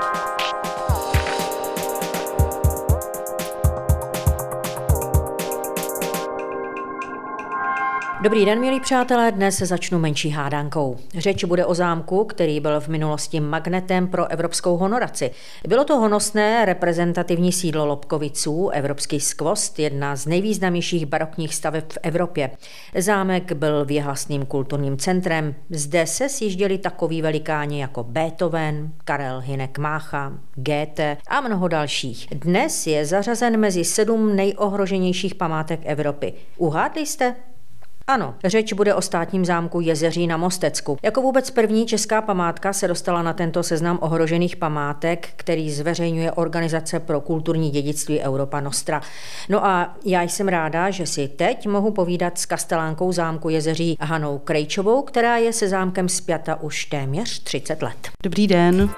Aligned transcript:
Bye. 0.00 0.29
Dobrý 8.22 8.44
den, 8.44 8.60
milí 8.60 8.80
přátelé, 8.80 9.32
dnes 9.32 9.58
začnu 9.58 9.98
menší 9.98 10.30
hádankou. 10.30 10.96
Řeč 11.18 11.44
bude 11.44 11.66
o 11.66 11.74
zámku, 11.74 12.24
který 12.24 12.60
byl 12.60 12.80
v 12.80 12.88
minulosti 12.88 13.40
magnetem 13.40 14.08
pro 14.08 14.30
evropskou 14.30 14.76
honoraci. 14.76 15.30
Bylo 15.68 15.84
to 15.84 15.96
honosné 15.96 16.64
reprezentativní 16.64 17.52
sídlo 17.52 17.86
Lobkoviců, 17.86 18.68
Evropský 18.68 19.20
skvost, 19.20 19.78
jedna 19.78 20.16
z 20.16 20.26
nejvýznamnějších 20.26 21.06
barokních 21.06 21.54
staveb 21.54 21.84
v 21.92 21.98
Evropě. 22.02 22.50
Zámek 22.98 23.52
byl 23.52 23.84
věhlasným 23.84 24.46
kulturním 24.46 24.96
centrem. 24.96 25.54
Zde 25.70 26.06
se 26.06 26.28
sjížděli 26.28 26.78
takoví 26.78 27.22
velikáni 27.22 27.80
jako 27.80 28.04
Beethoven, 28.04 28.92
Karel 29.04 29.40
Hinek 29.40 29.78
Mácha, 29.78 30.32
Goethe 30.54 31.16
a 31.28 31.40
mnoho 31.40 31.68
dalších. 31.68 32.28
Dnes 32.30 32.86
je 32.86 33.06
zařazen 33.06 33.60
mezi 33.60 33.84
sedm 33.84 34.36
nejohroženějších 34.36 35.34
památek 35.34 35.80
Evropy. 35.84 36.32
Uhádli 36.56 37.06
jste? 37.06 37.36
Ano, 38.10 38.34
řeč 38.44 38.72
bude 38.72 38.94
o 38.94 39.02
státním 39.02 39.44
zámku 39.44 39.80
Jezeří 39.80 40.26
na 40.26 40.36
Mostecku. 40.36 40.96
Jako 41.02 41.22
vůbec 41.22 41.50
první 41.50 41.86
česká 41.86 42.22
památka 42.22 42.72
se 42.72 42.88
dostala 42.88 43.22
na 43.22 43.32
tento 43.32 43.62
seznam 43.62 43.98
ohrožených 44.02 44.56
památek, 44.56 45.28
který 45.36 45.70
zveřejňuje 45.70 46.32
Organizace 46.32 47.00
pro 47.00 47.20
kulturní 47.20 47.70
dědictví 47.70 48.20
Europa 48.20 48.60
Nostra. 48.60 49.00
No 49.48 49.66
a 49.66 49.96
já 50.04 50.22
jsem 50.22 50.48
ráda, 50.48 50.90
že 50.90 51.06
si 51.06 51.28
teď 51.28 51.66
mohu 51.66 51.90
povídat 51.90 52.38
s 52.38 52.46
kastelánkou 52.46 53.12
zámku 53.12 53.48
Jezeří 53.48 53.96
Hanou 54.00 54.38
Krejčovou, 54.38 55.02
která 55.02 55.36
je 55.36 55.52
se 55.52 55.68
zámkem 55.68 56.08
spjata 56.08 56.62
už 56.62 56.84
téměř 56.84 57.42
30 57.42 57.82
let. 57.82 58.10
Dobrý 58.22 58.46
den. 58.46 58.90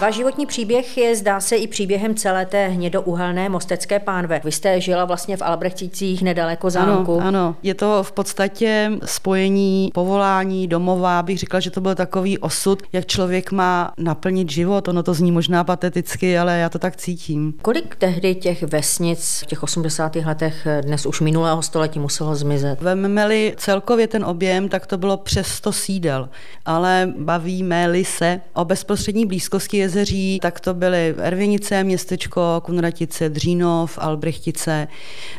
Váš 0.00 0.14
životní 0.14 0.46
příběh 0.46 0.98
je, 0.98 1.16
zdá 1.16 1.40
se, 1.40 1.56
i 1.56 1.66
příběhem 1.66 2.14
celé 2.14 2.46
té 2.46 2.68
hnědouhelné 2.68 3.48
mostecké 3.48 3.98
pánve. 3.98 4.40
Vy 4.44 4.52
jste 4.52 4.80
žila 4.80 5.04
vlastně 5.04 5.36
v 5.36 5.42
Albrechticích 5.42 6.22
nedaleko 6.22 6.70
zámku. 6.70 7.20
Ano, 7.20 7.26
ano, 7.28 7.56
je 7.62 7.74
to 7.74 8.02
v 8.02 8.12
podstatě 8.12 8.92
spojení 9.04 9.90
povolání, 9.94 10.68
domova, 10.68 11.22
bych 11.22 11.38
řekla, 11.38 11.60
že 11.60 11.70
to 11.70 11.80
byl 11.80 11.94
takový 11.94 12.38
osud, 12.38 12.82
jak 12.92 13.06
člověk 13.06 13.52
má 13.52 13.92
naplnit 13.98 14.50
život. 14.50 14.88
Ono 14.88 15.02
to 15.02 15.14
zní 15.14 15.32
možná 15.32 15.64
pateticky, 15.64 16.38
ale 16.38 16.58
já 16.58 16.68
to 16.68 16.78
tak 16.78 16.96
cítím. 16.96 17.54
Kolik 17.62 17.96
tehdy 17.96 18.34
těch 18.34 18.62
vesnic 18.62 19.42
v 19.42 19.46
těch 19.46 19.62
80. 19.62 20.16
letech 20.16 20.66
dnes 20.80 21.06
už 21.06 21.20
minulého 21.20 21.62
století 21.62 21.98
muselo 21.98 22.34
zmizet? 22.34 22.82
Vememe-li 22.82 23.54
celkově 23.56 24.06
ten 24.06 24.24
objem, 24.24 24.68
tak 24.68 24.86
to 24.86 24.98
bylo 24.98 25.16
přes 25.16 25.46
100 25.46 25.72
sídel, 25.72 26.28
ale 26.64 27.12
bavíme-li 27.18 28.04
se 28.04 28.40
o 28.54 28.64
bezprostřední 28.64 29.26
blízkosti 29.26 29.87
jezeří, 29.88 30.38
tak 30.42 30.60
to 30.60 30.74
byly 30.74 31.14
Ervinice, 31.18 31.84
městečko, 31.84 32.62
Kunratice, 32.64 33.28
Dřínov, 33.28 33.98
Albrechtice, 34.00 34.88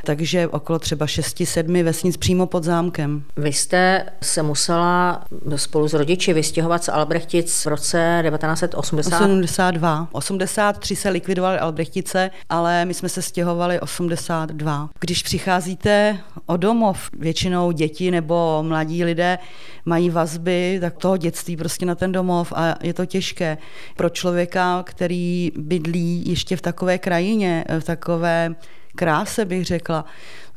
takže 0.03 0.47
okolo 0.47 0.79
třeba 0.79 1.05
6-7 1.05 1.83
vesnic 1.83 2.17
přímo 2.17 2.45
pod 2.45 2.63
zámkem. 2.63 3.23
Vy 3.37 3.53
jste 3.53 4.05
se 4.21 4.43
musela 4.43 5.23
spolu 5.55 5.87
s 5.87 5.93
rodiči 5.93 6.33
vystěhovat 6.33 6.83
z 6.83 6.89
Albrechtic 6.89 7.65
v 7.65 7.67
roce 7.67 8.23
1982. 8.29 10.07
83 10.11 10.95
se 10.95 11.09
likvidovaly 11.09 11.59
Albrechtice, 11.59 12.31
ale 12.49 12.85
my 12.85 12.93
jsme 12.93 13.09
se 13.09 13.21
stěhovali 13.21 13.79
82. 13.79 14.89
Když 14.99 15.23
přicházíte 15.23 16.17
o 16.45 16.57
domov, 16.57 17.09
většinou 17.17 17.71
děti 17.71 18.11
nebo 18.11 18.63
mladí 18.67 19.03
lidé 19.03 19.37
mají 19.85 20.09
vazby 20.09 20.77
tak 20.81 20.97
toho 20.97 21.17
dětství 21.17 21.57
prostě 21.57 21.85
na 21.85 21.95
ten 21.95 22.11
domov 22.11 22.53
a 22.55 22.75
je 22.81 22.93
to 22.93 23.05
těžké 23.05 23.57
pro 23.97 24.09
člověka 24.09 24.38
člověka, 24.39 24.83
který 24.83 25.51
bydlí 25.57 26.23
ještě 26.25 26.55
v 26.55 26.61
takové 26.61 26.97
krajině, 26.97 27.65
v 27.79 27.83
takové 27.83 28.55
kráse, 28.95 29.45
bych 29.45 29.65
řekla, 29.65 30.05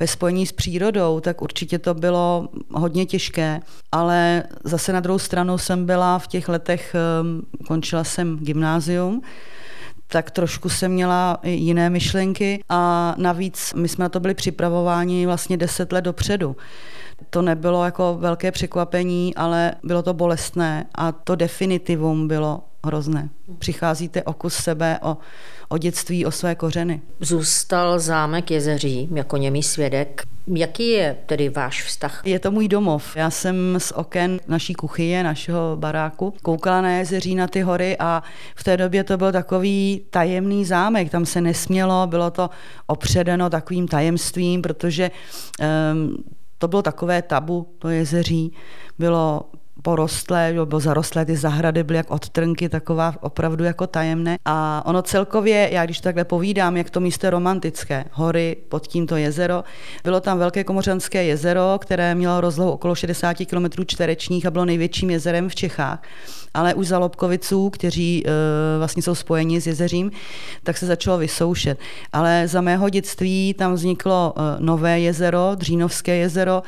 ve 0.00 0.06
spojení 0.06 0.46
s 0.46 0.52
přírodou, 0.52 1.20
tak 1.20 1.42
určitě 1.42 1.78
to 1.78 1.94
bylo 1.94 2.48
hodně 2.70 3.06
těžké, 3.06 3.60
ale 3.92 4.42
zase 4.64 4.92
na 4.92 5.00
druhou 5.00 5.18
stranu 5.18 5.58
jsem 5.58 5.86
byla 5.86 6.18
v 6.18 6.26
těch 6.26 6.48
letech, 6.48 6.94
ehm, 6.94 7.42
končila 7.66 8.04
jsem 8.04 8.38
gymnázium, 8.38 9.22
tak 10.06 10.30
trošku 10.30 10.68
jsem 10.68 10.92
měla 10.92 11.38
jiné 11.42 11.90
myšlenky 11.90 12.62
a 12.68 13.14
navíc 13.18 13.74
my 13.74 13.88
jsme 13.88 14.02
na 14.02 14.08
to 14.08 14.20
byli 14.20 14.34
připravováni 14.34 15.26
vlastně 15.26 15.56
deset 15.56 15.92
let 15.92 16.04
dopředu. 16.04 16.56
To 17.30 17.42
nebylo 17.42 17.84
jako 17.84 18.16
velké 18.20 18.52
překvapení, 18.52 19.34
ale 19.34 19.74
bylo 19.82 20.02
to 20.02 20.14
bolestné 20.14 20.86
a 20.94 21.12
to 21.12 21.34
definitivum 21.36 22.28
bylo 22.28 22.71
hrozné. 22.86 23.28
Přicházíte 23.58 24.22
o 24.22 24.32
kus 24.32 24.54
sebe, 24.54 24.98
o, 25.02 25.16
o 25.68 25.78
dětství, 25.78 26.26
o 26.26 26.30
své 26.30 26.54
kořeny. 26.54 27.00
Zůstal 27.20 27.98
zámek 27.98 28.50
Jezeří 28.50 29.08
jako 29.14 29.36
němý 29.36 29.62
svědek. 29.62 30.22
Jaký 30.46 30.88
je 30.88 31.16
tedy 31.26 31.48
váš 31.48 31.82
vztah? 31.82 32.22
Je 32.24 32.38
to 32.38 32.50
můj 32.50 32.68
domov. 32.68 33.16
Já 33.16 33.30
jsem 33.30 33.74
z 33.78 33.92
oken 33.92 34.40
naší 34.48 34.74
kuchyně, 34.74 35.24
našeho 35.24 35.76
baráku, 35.76 36.34
koukala 36.42 36.80
na 36.80 36.90
Jezeří, 36.90 37.34
na 37.34 37.46
ty 37.46 37.60
hory 37.60 37.96
a 37.98 38.22
v 38.54 38.64
té 38.64 38.76
době 38.76 39.04
to 39.04 39.16
byl 39.16 39.32
takový 39.32 40.04
tajemný 40.10 40.64
zámek. 40.64 41.10
Tam 41.10 41.26
se 41.26 41.40
nesmělo, 41.40 42.06
bylo 42.06 42.30
to 42.30 42.50
opředeno 42.86 43.50
takovým 43.50 43.88
tajemstvím, 43.88 44.62
protože 44.62 45.10
um, 45.92 46.24
to 46.58 46.68
bylo 46.68 46.82
takové 46.82 47.22
tabu, 47.22 47.74
to 47.78 47.88
jezeří. 47.88 48.52
Bylo 48.98 49.50
porostlé, 49.82 50.54
bylo 50.64 50.80
zarostlé, 50.80 51.24
ty 51.24 51.36
zahrady 51.36 51.84
byly 51.84 51.96
jak 51.96 52.10
odtrnky, 52.10 52.68
taková 52.68 53.14
opravdu 53.20 53.64
jako 53.64 53.86
tajemné. 53.86 54.38
A 54.44 54.82
ono 54.86 55.02
celkově, 55.02 55.68
já 55.72 55.84
když 55.84 56.00
takhle 56.00 56.24
povídám, 56.24 56.76
jak 56.76 56.90
to 56.90 57.00
místo 57.00 57.26
je 57.26 57.30
romantické, 57.30 58.04
hory, 58.12 58.56
pod 58.68 58.86
tímto 58.86 59.16
jezero, 59.16 59.64
bylo 60.04 60.20
tam 60.20 60.38
velké 60.38 60.64
komořanské 60.64 61.24
jezero, 61.24 61.78
které 61.80 62.14
mělo 62.14 62.40
rozlohu 62.40 62.70
okolo 62.70 62.94
60 62.94 63.36
km 63.50 63.84
čtverečních 63.86 64.46
a 64.46 64.50
bylo 64.50 64.64
největším 64.64 65.10
jezerem 65.10 65.48
v 65.48 65.54
Čechách. 65.54 66.02
Ale 66.54 66.74
už 66.74 66.86
za 66.86 66.98
Lobkoviců, 66.98 67.70
kteří 67.70 68.24
e, 68.26 68.30
vlastně 68.78 69.02
jsou 69.02 69.14
spojeni 69.14 69.60
s 69.60 69.66
jezeřím, 69.66 70.10
tak 70.62 70.76
se 70.76 70.86
začalo 70.86 71.18
vysoušet. 71.18 71.78
Ale 72.12 72.48
za 72.48 72.60
mého 72.60 72.88
dětství 72.88 73.54
tam 73.58 73.74
vzniklo 73.74 74.34
e, 74.36 74.40
nové 74.58 75.00
jezero, 75.00 75.52
Dřínovské 75.54 76.16
jezero, 76.16 76.62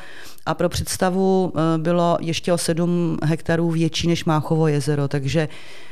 a 0.45 0.53
pro 0.53 0.69
představu 0.69 1.53
e, 1.55 1.77
bylo 1.77 2.17
ještě 2.21 2.53
o 2.53 2.57
7 2.57 3.17
hektarů 3.23 3.71
větší 3.71 4.07
než 4.07 4.25
Máchovo 4.25 4.67
jezero, 4.67 5.07
takže 5.07 5.47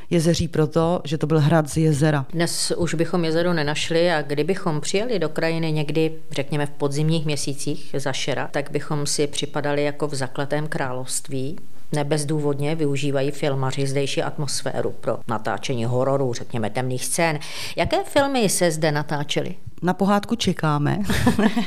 jezeří 0.10 0.48
proto, 0.48 1.02
že 1.04 1.18
to 1.18 1.28
byl 1.28 1.40
hrad 1.40 1.70
z 1.70 1.78
jezera. 1.78 2.26
Dnes 2.30 2.74
už 2.78 2.94
bychom 2.94 3.26
jezero 3.26 3.54
nenašli 3.54 4.12
a 4.12 4.22
kdybychom 4.22 4.82
přijeli 4.82 5.20
do 5.20 5.30
krajiny 5.30 5.72
někdy, 5.72 6.12
řekněme 6.32 6.66
v 6.66 6.70
podzimních 6.70 7.26
měsících 7.26 7.96
za 7.98 8.14
šera, 8.14 8.50
tak 8.52 8.72
bychom 8.72 9.06
si 9.06 9.28
připadali 9.28 9.84
jako 9.84 10.08
v 10.08 10.16
zakletém 10.16 10.68
království, 10.68 11.56
Nebezdůvodně 11.96 12.76
využívají 12.76 13.32
filmaři 13.32 13.88
zdejší 13.88 14.24
atmosféru 14.24 14.92
pro 15.02 15.20
natáčení 15.28 15.86
hororů, 15.86 16.34
řekněme 16.34 16.70
temných 16.70 17.06
scén. 17.06 17.40
Jaké 17.76 18.04
filmy 18.04 18.50
se 18.50 18.72
zde 18.72 18.92
natáčely? 18.92 19.56
Na 19.84 19.94
pohádku 19.94 20.36
čekáme, 20.36 21.00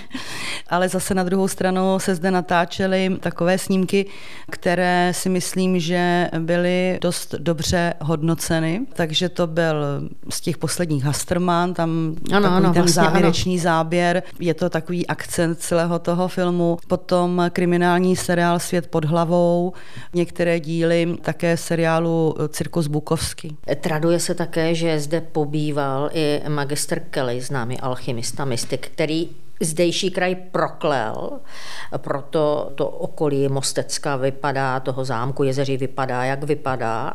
ale 0.69 0.89
zase 0.89 1.15
na 1.15 1.23
druhou 1.23 1.49
stranu 1.49 1.99
se 1.99 2.15
zde 2.15 2.31
natáčely 2.31 3.17
takové 3.21 3.59
snímky, 3.59 4.07
které 4.51 5.13
si 5.15 5.29
myslím, 5.29 5.81
že 5.81 6.31
byly 6.39 6.99
dost 7.03 7.35
dobře 7.39 7.95
hodnoceny. 8.01 8.81
Takže 8.93 9.29
to 9.29 9.47
byl 9.47 9.85
z 10.31 10.41
těch 10.41 10.59
posledních 10.59 11.05
Hasterman, 11.05 11.75
tam 11.75 12.17
ano, 12.33 12.49
ano, 12.49 12.73
ten 12.73 12.83
vlastně 12.83 13.03
závěrečný 13.03 13.55
ano. 13.55 13.63
záběr. 13.63 14.23
Je 14.41 14.55
to 14.55 14.71
takový 14.71 15.07
akcent 15.07 15.61
celého 15.61 15.99
toho 15.99 16.29
filmu. 16.29 16.79
Potom 16.89 17.43
kriminální 17.53 18.17
seriál 18.17 18.59
Svět 18.59 18.87
pod 18.87 19.05
hlavou, 19.05 19.73
některé 20.17 20.61
díly 20.61 21.17
také 21.23 21.57
seriálu 21.57 22.35
Cirkus 22.49 22.87
Bukovský. 22.87 23.57
Traduje 23.81 24.21
se 24.21 24.35
také, 24.35 24.75
že 24.75 25.01
zde 25.01 25.21
pobýval 25.21 26.11
i 26.13 26.43
magister 26.49 27.01
Kelly, 27.01 27.41
známý 27.41 27.81
alchymista, 27.81 28.45
mystik, 28.45 28.89
který 28.89 29.29
zdejší 29.61 30.11
kraj 30.11 30.35
proklel, 30.35 31.31
proto 31.97 32.73
to 32.75 32.89
okolí 32.89 33.49
Mostecka 33.49 34.17
vypadá, 34.17 34.81
toho 34.81 35.05
zámku 35.05 35.43
Jezeří 35.43 35.77
vypadá, 35.77 36.25
jak 36.25 36.45
vypadá. 36.45 37.13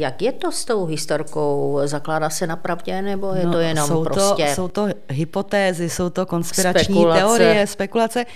Jak 0.00 0.22
je 0.22 0.32
to 0.32 0.52
s 0.52 0.64
tou 0.64 0.86
historkou? 0.86 1.80
Zakládá 1.84 2.30
se 2.30 2.46
na 2.46 2.56
pravdě, 2.56 3.02
nebo 3.02 3.34
je 3.34 3.46
no, 3.46 3.52
to 3.52 3.58
jenom 3.58 3.88
jsou 3.88 4.04
prostě... 4.04 4.46
To, 4.46 4.54
jsou 4.54 4.68
to 4.68 4.88
hypotézy, 5.08 5.90
jsou 5.90 6.10
to 6.10 6.26
konspirační 6.26 6.94
spekulace. 6.94 7.20
teorie, 7.20 7.66
spekulace. 7.66 8.26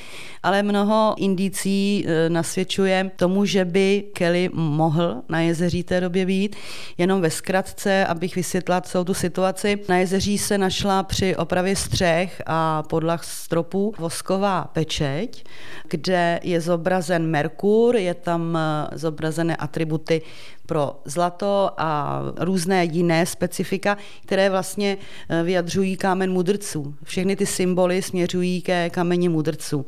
ale 0.42 0.62
mnoho 0.62 1.14
indicí 1.16 2.06
e, 2.06 2.30
nasvědčuje 2.30 3.10
tomu, 3.16 3.44
že 3.44 3.64
by 3.64 4.04
Kelly 4.12 4.50
mohl 4.52 5.22
na 5.28 5.40
jezeří 5.40 5.82
té 5.82 6.00
době 6.00 6.26
být. 6.26 6.56
Jenom 6.98 7.20
ve 7.20 7.30
zkratce, 7.30 8.06
abych 8.06 8.36
vysvětla 8.36 8.80
celou 8.80 9.04
tu 9.04 9.14
situaci. 9.14 9.78
Na 9.88 9.96
jezeří 9.96 10.38
se 10.38 10.58
našla 10.58 11.02
při 11.02 11.36
opravě 11.36 11.76
střech 11.76 12.42
a 12.46 12.82
podlah 12.82 13.24
stropů 13.24 13.94
vosková 13.98 14.70
pečeť, 14.72 15.44
kde 15.88 16.40
je 16.42 16.60
zobrazen 16.60 17.26
Merkur, 17.26 17.96
je 17.96 18.14
tam 18.14 18.56
e, 18.56 18.88
zobrazené 18.98 19.56
atributy 19.56 20.22
pro 20.66 21.00
zlato 21.04 21.70
a 21.76 22.20
různé 22.38 22.84
jiné 22.84 23.26
specifika, 23.26 23.96
které 24.22 24.50
vlastně 24.50 24.98
eh, 25.28 25.42
vyjadřují 25.42 25.96
kámen 25.96 26.32
mudrců. 26.32 26.94
Všechny 27.02 27.36
ty 27.36 27.46
symboly 27.46 28.02
směřují 28.02 28.62
ke 28.62 28.90
kameni 28.90 29.28
mudrců. 29.28 29.86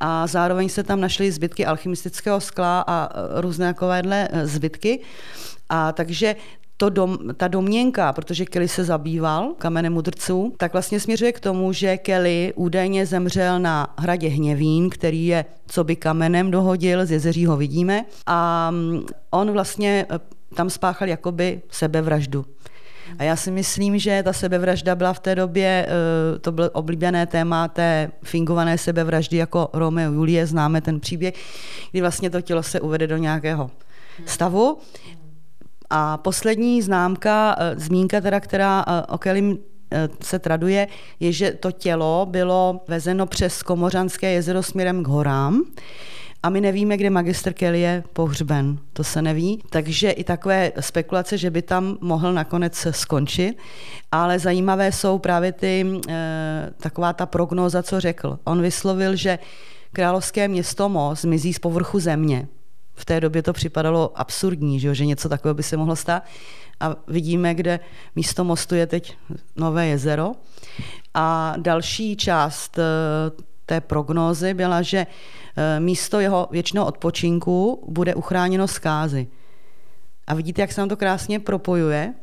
A 0.00 0.26
zároveň 0.26 0.68
se 0.68 0.82
tam 0.82 1.00
našly 1.00 1.32
zbytky 1.32 1.66
alchymistického 1.66 2.40
skla 2.40 2.84
a 2.86 3.08
eh, 3.10 3.40
různé 3.40 3.74
takovéhle 3.74 4.28
eh, 4.32 4.46
zbytky. 4.46 5.00
A 5.68 5.92
takže 5.92 6.36
to 6.84 6.90
dom, 6.90 7.18
ta 7.36 7.48
domněnka, 7.48 8.12
protože 8.12 8.44
Kelly 8.44 8.68
se 8.68 8.84
zabýval 8.84 9.54
kamenem 9.58 9.92
mudrců, 9.92 10.52
tak 10.56 10.72
vlastně 10.72 11.00
směřuje 11.00 11.32
k 11.32 11.40
tomu, 11.40 11.72
že 11.72 11.96
Kelly 11.96 12.52
údajně 12.56 13.06
zemřel 13.06 13.60
na 13.60 13.94
hradě 13.98 14.28
Hněvín, 14.28 14.90
který 14.90 15.26
je 15.26 15.44
co 15.66 15.84
by 15.84 15.96
kamenem 15.96 16.50
dohodil, 16.50 17.06
z 17.06 17.10
jezeří 17.10 17.46
ho 17.46 17.56
vidíme. 17.56 18.04
A 18.26 18.70
mm, 18.70 19.06
on 19.30 19.52
vlastně 19.52 20.06
eh, 20.10 20.18
tam 20.54 20.70
spáchal 20.70 21.08
jakoby 21.08 21.62
sebevraždu. 21.70 22.44
A 23.18 23.22
já 23.22 23.36
si 23.36 23.50
myslím, 23.50 23.98
že 23.98 24.22
ta 24.22 24.32
sebevražda 24.32 24.94
byla 24.94 25.12
v 25.12 25.20
té 25.20 25.34
době, 25.34 25.86
eh, 25.88 26.38
to 26.38 26.52
bylo 26.52 26.70
oblíbené 26.70 27.26
téma 27.26 27.68
té 27.68 28.10
fingované 28.24 28.78
sebevraždy 28.78 29.36
jako 29.36 29.68
Romeo 29.72 30.12
Julie, 30.12 30.46
známe 30.46 30.80
ten 30.80 31.00
příběh, 31.00 31.34
kdy 31.90 32.00
vlastně 32.00 32.30
to 32.30 32.40
tělo 32.40 32.62
se 32.62 32.80
uvede 32.80 33.06
do 33.06 33.16
nějakého 33.16 33.70
stavu 34.26 34.78
a 35.90 36.16
poslední 36.16 36.82
známka, 36.82 37.56
eh, 37.58 37.74
zmínka 37.76 38.20
teda, 38.20 38.40
která 38.40 38.84
eh, 38.88 39.02
o 39.06 39.18
Kelly 39.18 39.58
eh, 39.90 40.08
se 40.20 40.38
traduje, 40.38 40.88
je, 41.20 41.32
že 41.32 41.52
to 41.52 41.72
tělo 41.72 42.26
bylo 42.30 42.80
vezeno 42.88 43.26
přes 43.26 43.62
Komořanské 43.62 44.32
jezero 44.32 44.62
směrem 44.62 45.02
k 45.02 45.08
horám 45.08 45.62
a 46.42 46.50
my 46.50 46.60
nevíme, 46.60 46.96
kde 46.96 47.10
magister 47.10 47.52
Kelly 47.52 47.80
je 47.80 48.04
pohřben. 48.12 48.78
To 48.92 49.04
se 49.04 49.22
neví. 49.22 49.62
Takže 49.70 50.10
i 50.10 50.24
takové 50.24 50.72
spekulace, 50.80 51.38
že 51.38 51.50
by 51.50 51.62
tam 51.62 51.98
mohl 52.00 52.32
nakonec 52.32 52.86
skončit. 52.90 53.58
Ale 54.12 54.38
zajímavé 54.38 54.92
jsou 54.92 55.18
právě 55.18 55.52
ty, 55.52 55.86
taková 56.80 57.12
ta 57.12 57.26
prognóza, 57.26 57.82
co 57.82 58.00
řekl. 58.00 58.38
On 58.44 58.62
vyslovil, 58.62 59.16
že 59.16 59.38
královské 59.92 60.48
město 60.48 60.88
Mo 60.88 61.14
zmizí 61.14 61.52
z 61.52 61.58
povrchu 61.58 62.00
země 62.00 62.48
v 62.94 63.04
té 63.04 63.20
době 63.20 63.42
to 63.42 63.52
připadalo 63.52 64.12
absurdní, 64.14 64.80
že, 64.80 64.94
že 64.94 65.06
něco 65.06 65.28
takového 65.28 65.54
by 65.54 65.62
se 65.62 65.76
mohlo 65.76 65.96
stát. 65.96 66.22
A 66.80 66.96
vidíme, 67.08 67.54
kde 67.54 67.80
místo 68.16 68.44
mostu 68.44 68.74
je 68.74 68.86
teď 68.86 69.16
Nové 69.56 69.86
jezero. 69.86 70.32
A 71.14 71.54
další 71.56 72.16
část 72.16 72.78
eh, 72.78 72.82
té 73.66 73.80
prognózy 73.80 74.54
byla, 74.54 74.82
že 74.82 75.06
eh, 75.56 75.80
místo 75.80 76.20
jeho 76.20 76.48
věčného 76.50 76.86
odpočinku 76.86 77.84
bude 77.88 78.14
uchráněno 78.14 78.68
zkázy. 78.68 79.26
A 80.26 80.34
vidíte, 80.34 80.60
jak 80.60 80.72
se 80.72 80.80
nám 80.80 80.88
to 80.88 80.96
krásně 80.96 81.40
propojuje, 81.40 82.14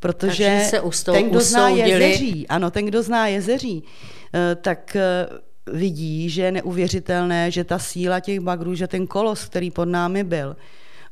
protože 0.00 0.62
se 0.70 0.80
ustou, 0.80 1.12
ten, 1.12 1.30
kdo 1.30 1.40
zná 1.40 1.68
jezeří, 1.68 2.48
ano, 2.48 2.70
ten, 2.70 2.84
kdo 2.84 3.02
zná 3.02 3.26
jezeří, 3.26 3.84
eh, 4.34 4.54
tak 4.54 4.96
vidí, 5.72 6.30
že 6.30 6.42
je 6.42 6.52
neuvěřitelné, 6.52 7.50
že 7.50 7.64
ta 7.64 7.78
síla 7.78 8.20
těch 8.20 8.40
bagrů, 8.40 8.74
že 8.74 8.86
ten 8.86 9.06
kolos, 9.06 9.44
který 9.44 9.70
pod 9.70 9.84
námi 9.84 10.24
byl, 10.24 10.56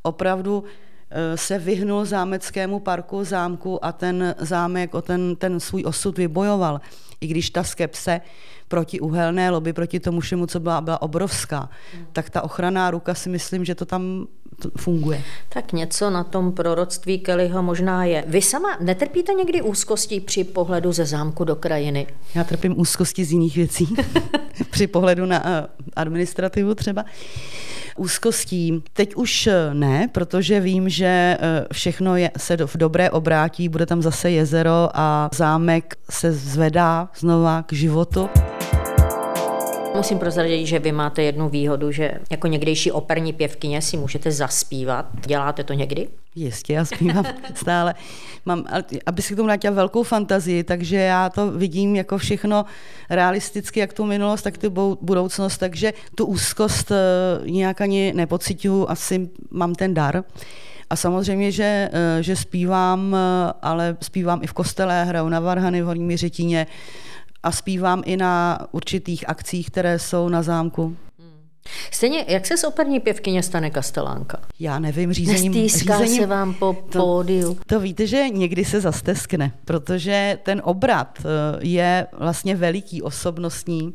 opravdu 0.03 0.65
eh, 1.11 1.37
se 1.37 1.59
vyhnul 1.59 2.05
zámeckému 2.05 2.81
parku, 2.81 3.25
zámku 3.25 3.85
a 3.85 3.93
ten 3.93 4.35
zámek 4.39 4.95
o 4.95 5.03
ten, 5.03 5.37
ten 5.37 5.61
svůj 5.61 5.85
osud 5.87 6.19
vybojoval. 6.19 6.81
I 7.21 7.27
když 7.27 7.51
ta 7.51 7.65
skepse 7.65 8.21
proti 8.69 9.01
uhelné 9.01 9.51
lobby, 9.51 9.73
proti 9.73 10.01
tomu 10.01 10.21
všemu, 10.21 10.47
co 10.47 10.61
byla, 10.61 10.81
byla 10.81 11.03
obrovská, 11.03 11.71
hmm. 11.95 12.07
tak 12.13 12.31
ta 12.31 12.43
ochranná 12.43 12.91
ruka 12.91 13.15
si 13.15 13.29
myslím, 13.29 13.65
že 13.65 13.75
to 13.75 13.85
tam 13.85 14.27
funguje. 14.77 15.23
Tak 15.49 15.73
něco 15.73 16.11
na 16.11 16.25
tom 16.25 16.53
proroctví 16.53 17.19
Kellyho 17.19 17.63
možná 17.63 18.05
je. 18.05 18.25
Vy 18.27 18.43
sama 18.43 18.79
netrpíte 18.81 19.33
někdy 19.35 19.63
úzkostí 19.63 20.21
při 20.21 20.45
pohledu 20.45 20.93
ze 20.93 21.07
zámku 21.07 21.45
do 21.45 21.57
krajiny? 21.57 22.07
Já 22.35 22.45
trpím 22.45 22.81
úzkosti 22.81 23.25
z 23.25 23.33
jiných 23.33 23.57
věcí. 23.57 23.95
při 24.71 24.87
pohledu 24.87 25.27
na 25.27 25.49
eh, 25.49 25.67
administrativu 25.97 26.75
třeba 26.75 27.05
úzkostí. 27.99 28.83
Teď 28.93 29.15
už 29.15 29.47
eh, 29.47 29.75
ne, 29.75 30.09
protože 30.13 30.61
vím, 30.61 30.89
že 30.89 31.07
eh, 31.41 31.67
všechno 31.73 32.17
je, 32.17 32.31
se 32.37 32.57
v 32.67 32.77
dobré 32.77 33.11
obrátí, 33.11 33.69
bude 33.69 33.87
tam 33.87 34.03
zase 34.03 34.31
jezero 34.31 34.89
a 34.95 35.31
zámek 35.35 35.95
se 36.11 36.33
zvedá 36.33 37.09
znova 37.19 37.63
k 37.63 37.73
životu. 37.73 38.29
Musím 39.99 40.19
prozradit, 40.19 40.67
že 40.67 40.79
vy 40.79 40.93
máte 40.93 41.23
jednu 41.23 41.49
výhodu, 41.49 41.93
že 41.93 42.11
jako 42.31 42.47
někdejší 42.47 42.93
operní 42.93 43.33
pěvkyně 43.33 43.83
si 43.83 43.97
můžete 43.97 44.33
zaspívat. 44.33 45.07
Děláte 45.27 45.65
to 45.65 45.73
někdy? 45.73 46.09
Jistě, 46.35 46.73
já 46.73 46.85
zpívám 46.85 47.25
stále. 47.55 47.95
Mám, 48.47 48.65
aby 49.07 49.23
si 49.23 49.35
k 49.35 49.37
tomu 49.37 49.49
dát 49.49 49.65
velkou 49.65 50.03
fantazii, 50.03 50.65
takže 50.65 50.97
já 50.97 51.31
to 51.31 51.51
vidím 51.51 51.97
jako 51.97 52.19
všechno 52.19 52.65
realisticky, 53.11 53.81
jak 53.81 53.93
tu 53.93 54.05
minulost, 54.05 54.43
tak 54.43 54.59
tu 54.59 54.99
budoucnost, 55.01 55.59
takže 55.59 55.93
tu 56.15 56.27
úzkost 56.27 56.91
eh, 56.91 57.51
nějak 57.51 57.81
ani 57.81 58.13
nepocituju, 58.17 58.87
asi 58.89 59.29
mám 59.51 59.75
ten 59.75 59.95
dar. 59.95 60.25
A 60.91 60.97
samozřejmě, 60.97 61.53
že, 61.53 61.91
eh, 61.93 62.23
že 62.23 62.37
zpívám, 62.37 63.17
eh, 63.17 63.53
ale 63.63 63.97
zpívám 64.03 64.41
i 64.43 64.47
v 64.47 64.53
kostele, 64.53 65.05
hraju 65.05 65.29
na 65.29 65.41
varhany 65.41 65.83
v 65.83 65.87
Horní 65.87 66.17
Řetíně, 66.17 66.67
a 67.43 67.53
zpívám 67.53 68.03
i 68.05 68.17
na 68.17 68.59
určitých 68.73 69.29
akcích, 69.29 69.67
které 69.71 69.99
jsou 69.99 70.29
na 70.29 70.43
zámku. 70.43 70.97
Stejně, 71.91 72.25
jak 72.29 72.47
se 72.47 72.57
z 72.57 72.65
operní 72.65 73.01
pěvkyně 73.01 73.43
stane 73.43 73.71
kastelánka? 73.71 74.41
Já 74.61 74.79
nevím, 74.79 75.13
řízením... 75.13 75.53
Nestýská 75.53 75.99
řízením, 75.99 76.23
se 76.23 76.27
vám 76.27 76.55
po 76.55 76.77
to, 76.91 76.99
pódiu? 76.99 77.59
To 77.67 77.81
víte, 77.81 78.07
že 78.07 78.29
někdy 78.29 78.65
se 78.65 78.81
zasteskne, 78.81 79.53
protože 79.65 80.39
ten 80.43 80.63
obrat 80.65 81.19
eh, 81.21 81.59
je 81.63 82.07
vlastně 82.19 82.57
veliký, 82.57 83.03
osobnostní, 83.03 83.95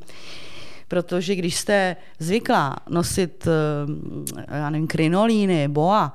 protože 0.88 1.36
když 1.36 1.56
jste 1.56 1.96
zvyklá 2.20 2.76
nosit, 2.90 3.48
eh, 3.48 4.58
já 4.58 4.70
nevím, 4.70 4.88
krinolíny, 4.88 5.68
boa, 5.68 6.14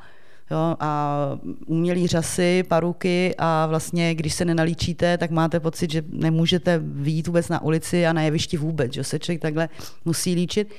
jo, 0.51 0.77
a 0.81 1.19
umělý 1.67 2.07
řasy, 2.07 2.63
paruky 2.69 3.35
a 3.39 3.67
vlastně, 3.67 4.15
když 4.15 4.35
se 4.35 4.45
nenalíčíte, 4.45 5.19
tak 5.19 5.31
máte 5.31 5.61
pocit, 5.61 5.91
že 5.91 6.03
nemůžete 6.09 6.81
vyjít 6.83 7.27
vůbec 7.27 7.49
na 7.49 7.63
ulici 7.63 8.07
a 8.07 8.13
na 8.13 8.23
jevišti 8.23 8.57
vůbec, 8.57 8.93
že 8.93 9.05
se 9.05 9.19
člověk 9.19 9.43
takhle 9.43 9.69
musí 10.05 10.35
líčit. 10.35 10.75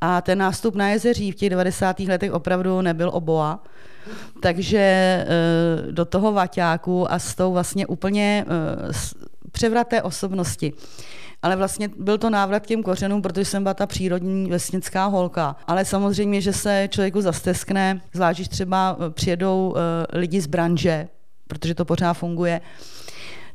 A 0.00 0.20
ten 0.20 0.38
nástup 0.38 0.74
na 0.74 0.88
jezeří 0.88 1.32
v 1.32 1.34
těch 1.34 1.50
90. 1.50 2.00
letech 2.00 2.32
opravdu 2.32 2.80
nebyl 2.80 3.10
oboa. 3.12 3.64
Takže 4.40 4.78
eh, 4.78 5.26
do 5.92 6.04
toho 6.04 6.32
vaťáku 6.32 7.12
a 7.12 7.18
s 7.18 7.34
tou 7.34 7.52
vlastně 7.52 7.86
úplně 7.86 8.44
eh, 8.48 8.92
převraté 9.52 10.02
osobnosti 10.02 10.72
ale 11.44 11.56
vlastně 11.56 11.90
byl 11.96 12.18
to 12.18 12.30
návrat 12.30 12.60
k 12.60 12.66
těm 12.66 12.82
kořenům, 12.82 13.22
protože 13.22 13.44
jsem 13.44 13.62
byla 13.62 13.74
ta 13.74 13.86
přírodní 13.86 14.50
vesnická 14.50 15.06
holka. 15.06 15.56
Ale 15.66 15.84
samozřejmě, 15.84 16.40
že 16.40 16.52
se 16.52 16.88
člověku 16.90 17.20
zasteskne, 17.20 18.00
zvlášť 18.12 18.38
když 18.38 18.48
třeba 18.48 18.96
eh, 18.98 19.10
přijedou 19.10 19.74
eh, 19.76 20.18
lidi 20.18 20.40
z 20.40 20.46
branže, 20.46 21.08
protože 21.48 21.74
to 21.74 21.84
pořád 21.84 22.14
funguje, 22.14 22.60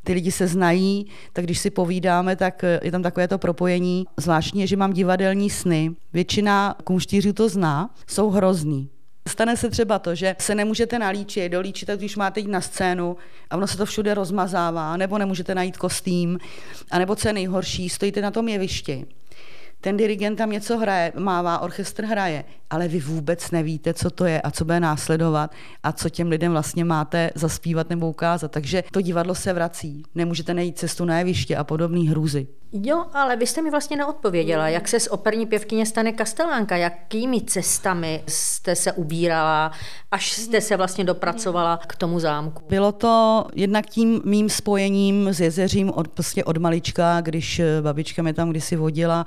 ty 0.04 0.12
lidi 0.12 0.32
se 0.32 0.46
znají, 0.46 1.06
tak 1.32 1.44
když 1.44 1.58
si 1.58 1.70
povídáme, 1.70 2.36
tak 2.36 2.64
eh, 2.64 2.80
je 2.82 2.90
tam 2.90 3.02
takové 3.02 3.28
to 3.28 3.38
propojení. 3.38 4.04
Zvláštní 4.16 4.60
je, 4.60 4.66
že 4.66 4.76
mám 4.76 4.92
divadelní 4.92 5.50
sny. 5.50 5.90
Většina 6.12 6.74
kumštířů 6.84 7.32
to 7.32 7.48
zná, 7.48 7.90
jsou 8.06 8.30
hrozný. 8.30 8.88
Stane 9.30 9.56
se 9.56 9.70
třeba 9.70 9.98
to, 9.98 10.14
že 10.14 10.36
se 10.38 10.54
nemůžete 10.54 10.98
nalíčit, 10.98 11.52
dolíčit, 11.52 11.86
tak 11.86 11.98
když 11.98 12.16
máte 12.16 12.40
jít 12.40 12.48
na 12.48 12.60
scénu 12.60 13.16
a 13.50 13.56
ono 13.56 13.66
se 13.66 13.76
to 13.76 13.86
všude 13.86 14.14
rozmazává, 14.14 14.96
nebo 14.96 15.18
nemůžete 15.18 15.54
najít 15.54 15.76
kostým, 15.76 16.38
anebo 16.90 17.16
co 17.16 17.28
je 17.28 17.32
nejhorší, 17.32 17.88
stojíte 17.88 18.20
na 18.20 18.30
tom 18.30 18.48
jevišti. 18.48 19.06
Ten 19.80 19.96
dirigent 19.96 20.38
tam 20.38 20.50
něco 20.50 20.78
hraje, 20.78 21.12
mává, 21.16 21.58
orchestr 21.58 22.04
hraje, 22.04 22.44
ale 22.70 22.88
vy 22.88 23.00
vůbec 23.00 23.50
nevíte, 23.50 23.94
co 23.94 24.10
to 24.10 24.24
je 24.24 24.40
a 24.40 24.50
co 24.50 24.64
bude 24.64 24.80
následovat 24.80 25.50
a 25.82 25.92
co 25.92 26.08
těm 26.08 26.28
lidem 26.28 26.52
vlastně 26.52 26.84
máte 26.84 27.30
zaspívat 27.34 27.90
nebo 27.90 28.08
ukázat. 28.08 28.50
Takže 28.50 28.84
to 28.92 29.00
divadlo 29.00 29.34
se 29.34 29.52
vrací. 29.52 30.02
Nemůžete 30.14 30.54
najít 30.54 30.78
cestu 30.78 31.04
na 31.04 31.18
jeviště 31.18 31.56
a 31.56 31.64
podobné 31.64 32.10
hrůzy. 32.10 32.46
Jo, 32.72 33.04
ale 33.12 33.36
vy 33.36 33.46
jste 33.46 33.62
mi 33.62 33.70
vlastně 33.70 33.96
neodpověděla, 33.96 34.68
jak 34.68 34.88
se 34.88 35.00
z 35.00 35.08
operní 35.08 35.46
pěvkyně 35.46 35.86
stane 35.86 36.12
kastelánka, 36.12 36.76
jakými 36.76 37.40
cestami 37.40 38.22
jste 38.28 38.76
se 38.76 38.92
ubírala, 38.92 39.72
až 40.10 40.32
jste 40.32 40.60
se 40.60 40.76
vlastně 40.76 41.04
dopracovala 41.04 41.76
k 41.76 41.96
tomu 41.96 42.20
zámku. 42.20 42.62
Bylo 42.68 42.92
to 42.92 43.46
jednak 43.54 43.86
tím 43.86 44.22
mým 44.24 44.48
spojením 44.48 45.28
s 45.28 45.40
jezeřím 45.40 45.90
od, 45.90 46.08
prostě 46.08 46.44
od 46.44 46.56
malička, 46.56 47.20
když 47.20 47.60
babička 47.82 48.22
mě 48.22 48.34
tam 48.34 48.50
kdysi 48.50 48.76
vodila 48.76 49.26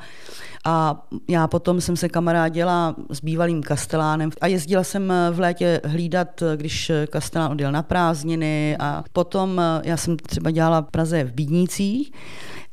A 0.65 1.05
já 1.29 1.47
potom 1.47 1.81
jsem 1.81 1.97
se 1.97 2.09
kamarádila 2.09 2.95
s 3.09 3.21
bývalým 3.21 3.63
kastelánem 3.63 4.29
a 4.41 4.47
jezdila 4.47 4.83
jsem 4.83 5.13
v 5.31 5.39
létě 5.39 5.81
hlídat, 5.85 6.43
když 6.55 6.91
kastelán 7.09 7.51
odjel 7.51 7.71
na 7.71 7.83
prázdniny 7.83 8.77
a 8.79 9.03
potom 9.13 9.61
já 9.83 9.97
jsem 9.97 10.17
třeba 10.17 10.51
dělala 10.51 10.81
v 10.81 10.91
Praze 10.91 11.23
v 11.23 11.33
Bídnicích 11.33 12.11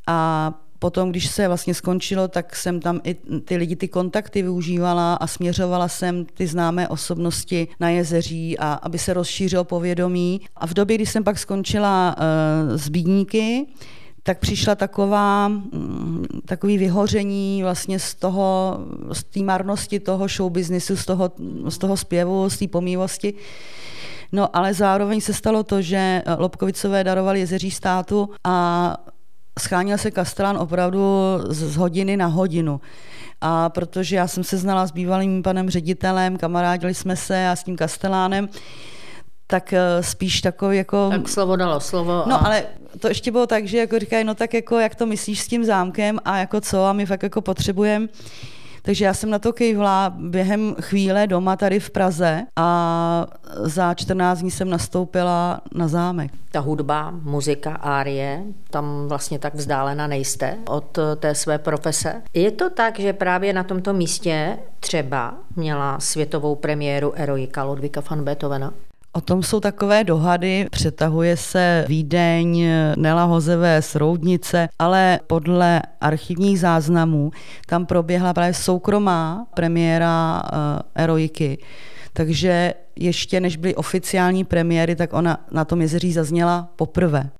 a 0.06 0.52
Potom, 0.82 1.10
když 1.10 1.30
se 1.30 1.48
vlastně 1.48 1.74
skončilo, 1.74 2.28
tak 2.28 2.56
jsem 2.56 2.80
tam 2.80 3.00
i 3.04 3.16
ty 3.44 3.56
lidi, 3.56 3.76
ty 3.76 3.88
kontakty 3.88 4.42
využívala 4.42 5.14
a 5.14 5.26
směřovala 5.26 5.88
jsem 5.88 6.24
ty 6.24 6.46
známé 6.46 6.88
osobnosti 6.88 7.68
na 7.80 7.88
jezeří, 7.90 8.58
a 8.58 8.72
aby 8.72 8.98
se 8.98 9.12
rozšířilo 9.12 9.64
povědomí. 9.64 10.40
A 10.56 10.66
v 10.66 10.74
době, 10.74 10.96
kdy 10.96 11.06
jsem 11.06 11.24
pak 11.24 11.38
skončila 11.38 12.16
uh, 12.18 12.76
s 12.76 12.88
Bídníky, 12.88 13.66
tak 14.22 14.38
přišla 14.38 14.74
taková, 14.74 15.48
mm, 15.48 16.24
takový 16.46 16.78
vyhoření 16.78 17.62
vlastně 17.62 17.98
z 17.98 18.14
toho, 18.14 18.78
z 19.12 19.24
té 19.24 19.40
marnosti 19.40 20.00
toho 20.00 20.28
show 20.28 20.52
businessu, 20.52 20.96
z 20.96 21.04
toho, 21.04 21.32
z 21.68 21.78
toho 21.78 21.96
zpěvu, 21.96 22.50
z 22.50 22.58
té 22.58 22.68
pomývosti. 22.68 23.34
No 24.32 24.56
ale 24.56 24.74
zároveň 24.74 25.20
se 25.20 25.34
stalo 25.34 25.62
to, 25.62 25.82
že 25.82 26.22
Lobkovicové 26.38 27.04
darovali 27.04 27.40
jezeří 27.40 27.70
státu 27.70 28.30
a 28.44 28.96
schánil 29.58 29.98
se 29.98 30.10
Kastrán 30.10 30.56
opravdu 30.56 31.00
z 31.48 31.76
hodiny 31.76 32.16
na 32.16 32.26
hodinu. 32.26 32.80
A 33.40 33.68
protože 33.68 34.16
já 34.16 34.28
jsem 34.28 34.44
se 34.44 34.56
znala 34.56 34.86
s 34.86 34.92
bývalým 34.92 35.42
panem 35.42 35.70
ředitelem, 35.70 36.36
kamarádili 36.36 36.94
jsme 36.94 37.16
se 37.16 37.48
a 37.48 37.56
s 37.56 37.64
tím 37.64 37.76
Kastelánem, 37.76 38.48
tak 39.50 39.72
eh, 39.72 40.02
spíš 40.02 40.40
takový 40.40 40.76
jako... 40.76 41.10
Tak 41.10 41.28
slovo 41.28 41.56
dalo 41.56 41.80
slovo. 41.80 42.24
No 42.26 42.34
a... 42.34 42.38
ale 42.38 42.62
to 43.00 43.08
ještě 43.08 43.32
bylo 43.32 43.46
tak, 43.46 43.66
že 43.66 43.78
jako 43.78 43.98
říkají, 43.98 44.24
no 44.24 44.34
tak 44.34 44.54
jako 44.54 44.78
jak 44.78 44.94
to 44.94 45.06
myslíš 45.06 45.40
s 45.40 45.48
tím 45.48 45.64
zámkem 45.64 46.18
a 46.24 46.38
jako 46.38 46.60
co 46.60 46.84
a 46.84 46.92
my 46.92 47.06
fakt 47.06 47.22
jako 47.22 47.40
potřebujeme 47.40 48.08
takže 48.82 49.04
já 49.04 49.14
jsem 49.14 49.30
na 49.30 49.38
to 49.38 49.52
kejvla 49.52 50.12
během 50.16 50.74
chvíle 50.80 51.26
doma 51.26 51.56
tady 51.56 51.80
v 51.80 51.90
Praze 51.90 52.42
a 52.56 53.26
za 53.62 53.94
14 53.94 54.38
dní 54.38 54.50
jsem 54.50 54.70
nastoupila 54.70 55.60
na 55.74 55.88
zámek. 55.88 56.32
Ta 56.52 56.60
hudba, 56.60 57.10
muzika, 57.10 57.74
árie, 57.74 58.42
tam 58.70 59.08
vlastně 59.08 59.38
tak 59.38 59.54
vzdálena 59.54 60.06
nejste 60.06 60.56
od 60.68 60.98
té 61.16 61.34
své 61.34 61.58
profese. 61.58 62.22
Je 62.34 62.50
to 62.50 62.70
tak, 62.70 63.00
že 63.00 63.12
právě 63.12 63.52
na 63.52 63.64
tomto 63.64 63.92
místě 63.92 64.58
třeba 64.80 65.34
měla 65.56 66.00
světovou 66.00 66.54
premiéru 66.54 67.12
Eroika 67.16 67.64
Ludvíka 67.64 68.02
van 68.10 68.24
Beethovena? 68.24 68.72
O 69.12 69.20
tom 69.20 69.42
jsou 69.42 69.60
takové 69.60 70.04
dohady, 70.04 70.66
přetahuje 70.70 71.36
se 71.36 71.84
Vídeň, 71.88 72.64
Nela 72.96 73.24
Hozevé 73.24 73.82
z 73.82 73.94
Roudnice, 73.94 74.68
ale 74.78 75.20
podle 75.26 75.82
archivních 76.00 76.60
záznamů 76.60 77.30
tam 77.66 77.86
proběhla 77.86 78.34
právě 78.34 78.54
soukromá 78.54 79.46
premiéra 79.54 80.42
uh, 80.42 80.58
Eroiky. 80.94 81.58
Takže 82.12 82.74
ještě 82.96 83.40
než 83.40 83.56
byly 83.56 83.74
oficiální 83.74 84.44
premiéry, 84.44 84.96
tak 84.96 85.12
ona 85.12 85.38
na 85.50 85.64
tom 85.64 85.80
jezeří 85.80 86.12
zazněla 86.12 86.68
poprvé. 86.76 87.30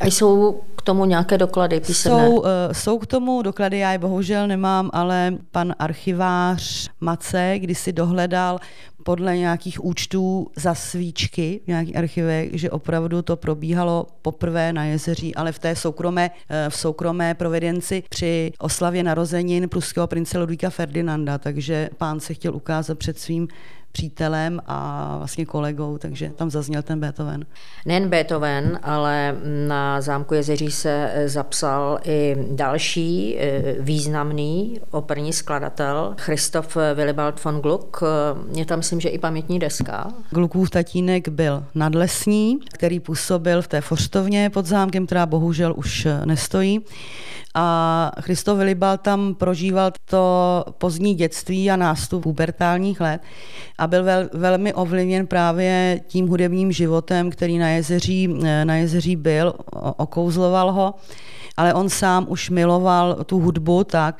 A 0.00 0.06
jsou 0.06 0.60
k 0.76 0.82
tomu 0.82 1.04
nějaké 1.04 1.38
doklady 1.38 1.80
písemné? 1.80 2.26
Jsou, 2.26 2.36
uh, 2.36 2.46
jsou 2.72 2.98
k 2.98 3.06
tomu 3.06 3.42
doklady, 3.42 3.78
já 3.78 3.92
je 3.92 3.98
bohužel 3.98 4.48
nemám, 4.48 4.90
ale 4.92 5.34
pan 5.50 5.74
archivář 5.78 6.88
Mace 7.00 7.54
když 7.58 7.78
si 7.78 7.92
dohledal 7.92 8.58
podle 9.06 9.38
nějakých 9.38 9.84
účtů 9.84 10.50
za 10.56 10.74
svíčky 10.74 11.60
v 11.64 11.68
nějakých 11.68 11.96
archivech, 11.96 12.50
že 12.52 12.70
opravdu 12.70 13.22
to 13.22 13.36
probíhalo 13.36 14.06
poprvé 14.22 14.72
na 14.72 14.84
jezeří, 14.84 15.34
ale 15.34 15.52
v 15.52 15.58
té 15.58 15.76
soukromé, 15.76 16.30
eh, 16.48 16.70
v 16.70 16.76
soukromé 16.76 17.34
providenci 17.34 18.02
při 18.08 18.52
oslavě 18.58 19.02
narozenin 19.02 19.68
pruského 19.68 20.06
prince 20.06 20.38
Ludvíka 20.38 20.70
Ferdinanda, 20.70 21.38
takže 21.38 21.88
pán 21.98 22.20
se 22.20 22.34
chtěl 22.34 22.56
ukázat 22.56 22.98
před 22.98 23.18
svým 23.18 23.48
přítelem 23.96 24.60
a 24.66 25.14
vlastně 25.18 25.46
kolegou, 25.46 25.98
takže 25.98 26.30
tam 26.36 26.50
zazněl 26.50 26.82
ten 26.82 27.00
Beethoven. 27.00 27.46
Nejen 27.86 28.08
Beethoven, 28.08 28.78
ale 28.82 29.36
na 29.68 30.00
zámku 30.00 30.34
Jezeří 30.34 30.70
se 30.70 31.22
zapsal 31.26 31.98
i 32.04 32.36
další 32.50 33.36
eh, 33.38 33.74
významný 33.80 34.80
operní 34.90 35.32
skladatel, 35.32 36.14
Christoph 36.18 36.76
Willibald 36.94 37.44
von 37.44 37.60
Gluck. 37.60 37.96
Je 38.56 38.64
tam, 38.64 38.78
myslím, 38.78 39.00
že 39.00 39.08
i 39.08 39.18
pamětní 39.18 39.58
deska. 39.58 40.12
Gluckův 40.30 40.70
tatínek 40.70 41.28
byl 41.28 41.64
nadlesní, 41.74 42.58
který 42.72 43.00
působil 43.00 43.62
v 43.62 43.68
té 43.68 43.80
Forstovně 43.80 44.50
pod 44.50 44.66
zámkem, 44.66 45.06
která 45.06 45.26
bohužel 45.26 45.74
už 45.76 46.06
nestojí. 46.24 46.84
A 47.58 48.12
Christoph 48.20 48.58
Willibald 48.58 49.00
tam 49.00 49.34
prožíval 49.34 49.90
to 50.04 50.64
pozdní 50.78 51.14
dětství 51.14 51.70
a 51.70 51.76
nástup 51.76 52.22
pubertálních 52.22 53.00
let 53.00 53.20
a 53.78 53.86
byl 53.86 54.04
vel, 54.04 54.28
velmi 54.32 54.74
ovlivněn 54.74 55.26
právě 55.26 56.00
tím 56.06 56.28
hudebním 56.28 56.72
životem, 56.72 57.30
který 57.30 57.58
na 57.58 57.68
jezeří, 57.68 58.28
na 58.64 58.74
jezeří 58.76 59.16
byl, 59.16 59.54
okouzloval 59.96 60.72
ho, 60.72 60.94
ale 61.56 61.74
on 61.74 61.88
sám 61.88 62.26
už 62.28 62.50
miloval 62.50 63.24
tu 63.24 63.40
hudbu 63.40 63.84
tak, 63.84 64.18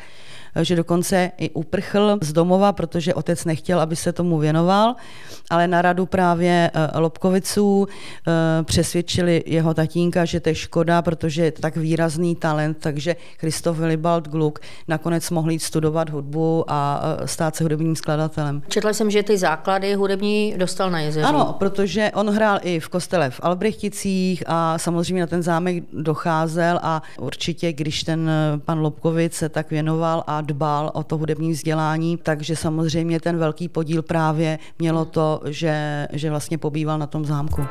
že 0.62 0.76
dokonce 0.76 1.30
i 1.38 1.50
uprchl 1.50 2.18
z 2.22 2.32
domova, 2.32 2.72
protože 2.72 3.14
otec 3.14 3.44
nechtěl, 3.44 3.80
aby 3.80 3.96
se 3.96 4.12
tomu 4.12 4.38
věnoval, 4.38 4.94
ale 5.50 5.68
na 5.68 5.82
radu 5.82 6.06
právě 6.06 6.70
eh, 6.74 6.98
Lobkoviců 6.98 7.86
eh, 7.88 8.32
přesvědčili 8.64 9.42
jeho 9.46 9.74
tatínka, 9.74 10.24
že 10.24 10.40
to 10.40 10.48
je 10.48 10.54
škoda, 10.54 11.02
protože 11.02 11.44
je 11.44 11.52
to 11.52 11.62
tak 11.62 11.76
výrazný 11.76 12.36
talent, 12.36 12.76
takže 12.80 13.16
Christoph 13.38 13.78
Willibald 13.78 14.28
Gluck 14.28 14.58
nakonec 14.88 15.30
mohl 15.30 15.50
jít 15.50 15.62
studovat 15.62 16.10
hudbu 16.10 16.64
a 16.68 17.02
eh, 17.22 17.28
stát 17.28 17.56
se 17.56 17.64
hudebním 17.64 17.96
skladatelem. 17.96 18.62
Četla 18.68 18.92
jsem, 18.92 19.10
že 19.10 19.22
ty 19.22 19.38
základy 19.38 19.94
hudební 19.94 20.54
dostal 20.56 20.90
na 20.90 21.00
jezeří. 21.00 21.26
Ano, 21.26 21.56
protože 21.58 22.10
on 22.14 22.30
hrál 22.30 22.58
i 22.62 22.80
v 22.80 22.88
kostele 22.88 23.30
v 23.30 23.40
Albrechticích 23.42 24.42
a 24.46 24.78
samozřejmě 24.78 25.20
na 25.20 25.26
ten 25.26 25.42
zámek 25.42 25.84
docházel 25.92 26.80
a 26.82 27.02
určitě, 27.18 27.72
když 27.72 28.02
ten 28.04 28.30
pan 28.64 28.80
Lobkovic 28.80 29.34
se 29.34 29.48
tak 29.48 29.70
věnoval 29.70 30.24
a 30.26 30.40
dbal 30.46 30.90
o 30.94 31.02
to 31.02 31.16
hudební 31.16 31.52
vzdělání, 31.52 32.18
takže 32.22 32.56
samozřejmě 32.56 33.20
ten 33.20 33.36
velký 33.36 33.68
podíl 33.68 34.02
právě 34.02 34.58
mělo 34.78 35.04
to, 35.04 35.40
že, 35.44 36.06
že 36.12 36.30
vlastně 36.30 36.58
pobýval 36.58 36.98
na 36.98 37.06
tom 37.06 37.24
zámku. 37.24 37.62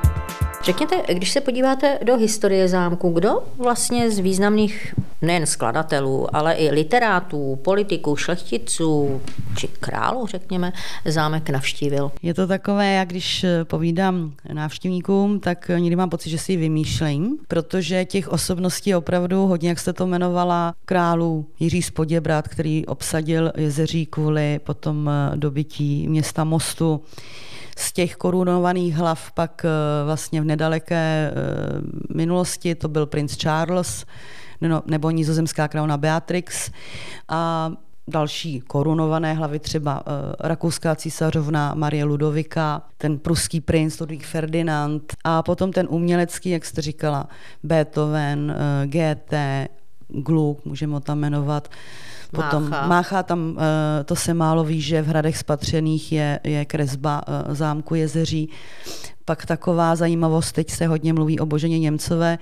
Řekněte, 0.64 0.96
když 1.14 1.32
se 1.32 1.42
podíváte 1.42 2.00
do 2.04 2.18
historie 2.18 2.68
zámku, 2.68 3.10
kdo 3.10 3.44
vlastně 3.58 4.12
z 4.12 4.20
významných 4.20 4.96
nejen 5.22 5.46
skladatelů, 5.46 6.36
ale 6.36 6.54
i 6.54 6.72
literátů, 6.72 7.60
politiků, 7.62 8.16
šlechticů 8.16 9.22
či 9.58 9.68
králů, 9.68 10.28
řekněme, 10.28 10.74
zámek 11.06 11.50
navštívil? 11.50 12.12
Je 12.22 12.34
to 12.34 12.48
takové, 12.48 12.94
jak 12.94 13.10
když 13.10 13.46
povídám 13.64 14.34
návštěvníkům, 14.54 15.40
tak 15.40 15.72
někdy 15.78 15.96
mám 15.96 16.10
pocit, 16.10 16.30
že 16.30 16.38
si 16.38 16.58
vymýšlím, 16.58 17.38
protože 17.48 18.06
těch 18.06 18.28
osobností 18.28 18.96
opravdu 18.96 19.48
hodně, 19.48 19.70
jak 19.70 19.80
jste 19.80 19.94
to 19.94 20.04
jmenovala, 20.04 20.74
králů 20.86 21.46
Jiří 21.60 21.82
Spoděbrat, 21.82 22.48
který 22.48 22.65
obsadil 22.88 23.52
jezeří 23.58 24.06
kvůli 24.06 24.60
potom 24.60 25.10
dobytí 25.36 26.08
města 26.08 26.44
Mostu. 26.44 27.02
Z 27.78 27.94
těch 27.94 28.16
korunovaných 28.16 28.96
hlav 28.96 29.32
pak 29.32 29.66
eh, 29.66 29.70
vlastně 30.06 30.42
v 30.42 30.46
nedaleké 30.46 31.32
eh, 31.32 32.16
minulosti 32.16 32.76
to 32.76 32.88
byl 32.88 33.06
princ 33.06 33.36
Charles 33.38 34.06
no, 34.62 34.84
nebo 34.86 35.12
nizozemská 35.12 35.68
královna 35.68 35.98
Beatrix 35.98 36.72
a 37.28 37.72
další 38.08 38.60
korunované 38.60 39.34
hlavy, 39.34 39.60
třeba 39.60 40.04
rakouská 40.40 40.96
císařovna 40.96 41.74
Marie 41.74 42.04
Ludovika, 42.04 42.82
ten 42.98 43.20
pruský 43.20 43.62
princ 43.62 44.00
Ludvík 44.00 44.26
Ferdinand 44.26 45.14
a 45.24 45.44
potom 45.44 45.72
ten 45.72 45.88
umělecký, 45.90 46.50
jak 46.50 46.66
jste 46.66 46.82
říkala, 46.82 47.28
Beethoven, 47.64 48.56
uh, 48.56 48.90
Gluck, 50.08 50.66
můžeme 50.66 50.94
ho 50.94 51.00
tam 51.00 51.20
jmenovat, 51.20 51.70
Potom 52.36 52.70
Mácha. 52.70 52.88
Mácha 52.88 53.24
tam, 53.24 53.58
eh, 53.58 54.04
to 54.04 54.16
se 54.16 54.34
málo 54.34 54.64
ví, 54.64 54.82
že 54.82 55.02
v 55.02 55.08
hradech 55.08 55.38
spatřených 55.38 56.12
je, 56.12 56.40
je 56.44 56.66
kresba 56.66 57.22
eh, 57.28 57.56
zámku 57.56 57.96
Jezeří. 57.96 58.50
Pak 59.26 59.46
taková 59.46 59.96
zajímavost, 59.96 60.52
teď 60.52 60.72
se 60.72 60.88
hodně 60.88 61.14
mluví 61.14 61.40
o 61.40 61.46
Boženě 61.46 61.80
Němcové, 61.80 62.38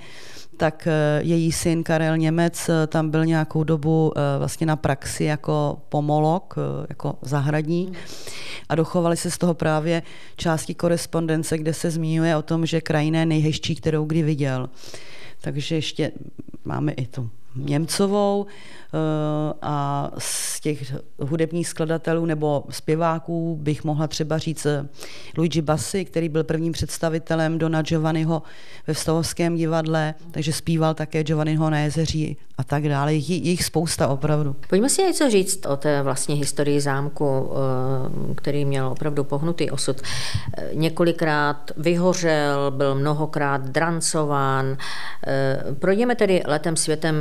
tak 0.57 0.87
eh, 0.87 1.19
její 1.23 1.51
syn 1.51 1.83
Karel 1.83 2.17
Němec 2.17 2.69
tam 2.87 3.09
byl 3.09 3.25
nějakou 3.25 3.63
dobu 3.63 4.13
vlastně 4.37 4.67
na 4.67 4.75
praxi 4.75 5.23
jako 5.23 5.77
pomolog, 5.89 6.55
jako 6.89 7.15
zahradník 7.21 7.97
a 8.69 8.75
dochovali 8.75 9.17
se 9.17 9.31
z 9.31 9.37
toho 9.37 9.53
právě 9.53 10.03
části 10.35 10.73
korespondence, 10.73 11.57
kde 11.57 11.73
se 11.73 11.91
zmiňuje 11.91 12.35
o 12.35 12.41
tom, 12.41 12.65
že 12.65 12.81
krajina 12.81 13.19
je 13.19 13.25
nejhezčí, 13.25 13.75
kterou 13.75 14.05
kdy 14.05 14.23
viděl. 14.23 14.69
Takže 15.41 15.75
ještě 15.75 16.11
máme 16.65 16.91
i 16.91 17.07
tu 17.07 17.29
Němcovou 17.55 18.45
eh, 18.45 19.53
a 19.61 20.11
z 20.17 20.59
těch 20.61 20.93
hudebních 21.19 21.67
skladatelů 21.67 22.25
nebo 22.25 22.63
zpěváků 22.69 23.57
bych 23.61 23.83
mohla 23.83 24.07
třeba 24.07 24.37
říct 24.37 24.65
eh, 24.65 24.87
Luigi 25.37 25.61
Bassi, 25.61 26.05
který 26.05 26.29
byl 26.29 26.43
prvním 26.43 26.73
představitelem 26.73 27.57
Dona 27.57 27.81
Giovanniho 27.81 28.43
ve 28.87 28.95
Stavovském 28.95 29.55
divadle, 29.55 30.13
takže 30.31 30.53
zpíval 30.53 30.93
také 30.93 31.23
Giovanniho 31.23 31.69
na 31.69 31.79
jezeří 31.79 32.37
a 32.57 32.63
tak 32.63 32.89
dále. 32.89 33.13
Je 33.13 33.35
jich 33.35 33.63
spousta 33.63 34.07
opravdu. 34.07 34.55
Pojďme 34.69 34.89
si 34.89 35.03
něco 35.03 35.29
říct 35.29 35.65
o 35.65 35.77
té 35.77 36.01
vlastně 36.01 36.35
historii 36.35 36.81
zámku, 36.81 37.51
eh, 37.51 38.33
který 38.35 38.65
měl 38.65 38.87
opravdu 38.87 39.23
pohnutý 39.23 39.71
osud. 39.71 40.01
Několikrát 40.73 41.71
vyhořel, 41.77 42.71
byl 42.71 42.95
mnohokrát 42.95 43.61
drancován. 43.61 44.77
Projdeme 45.79 46.15
tedy 46.15 46.41
letem 46.45 46.75
světem 46.75 47.15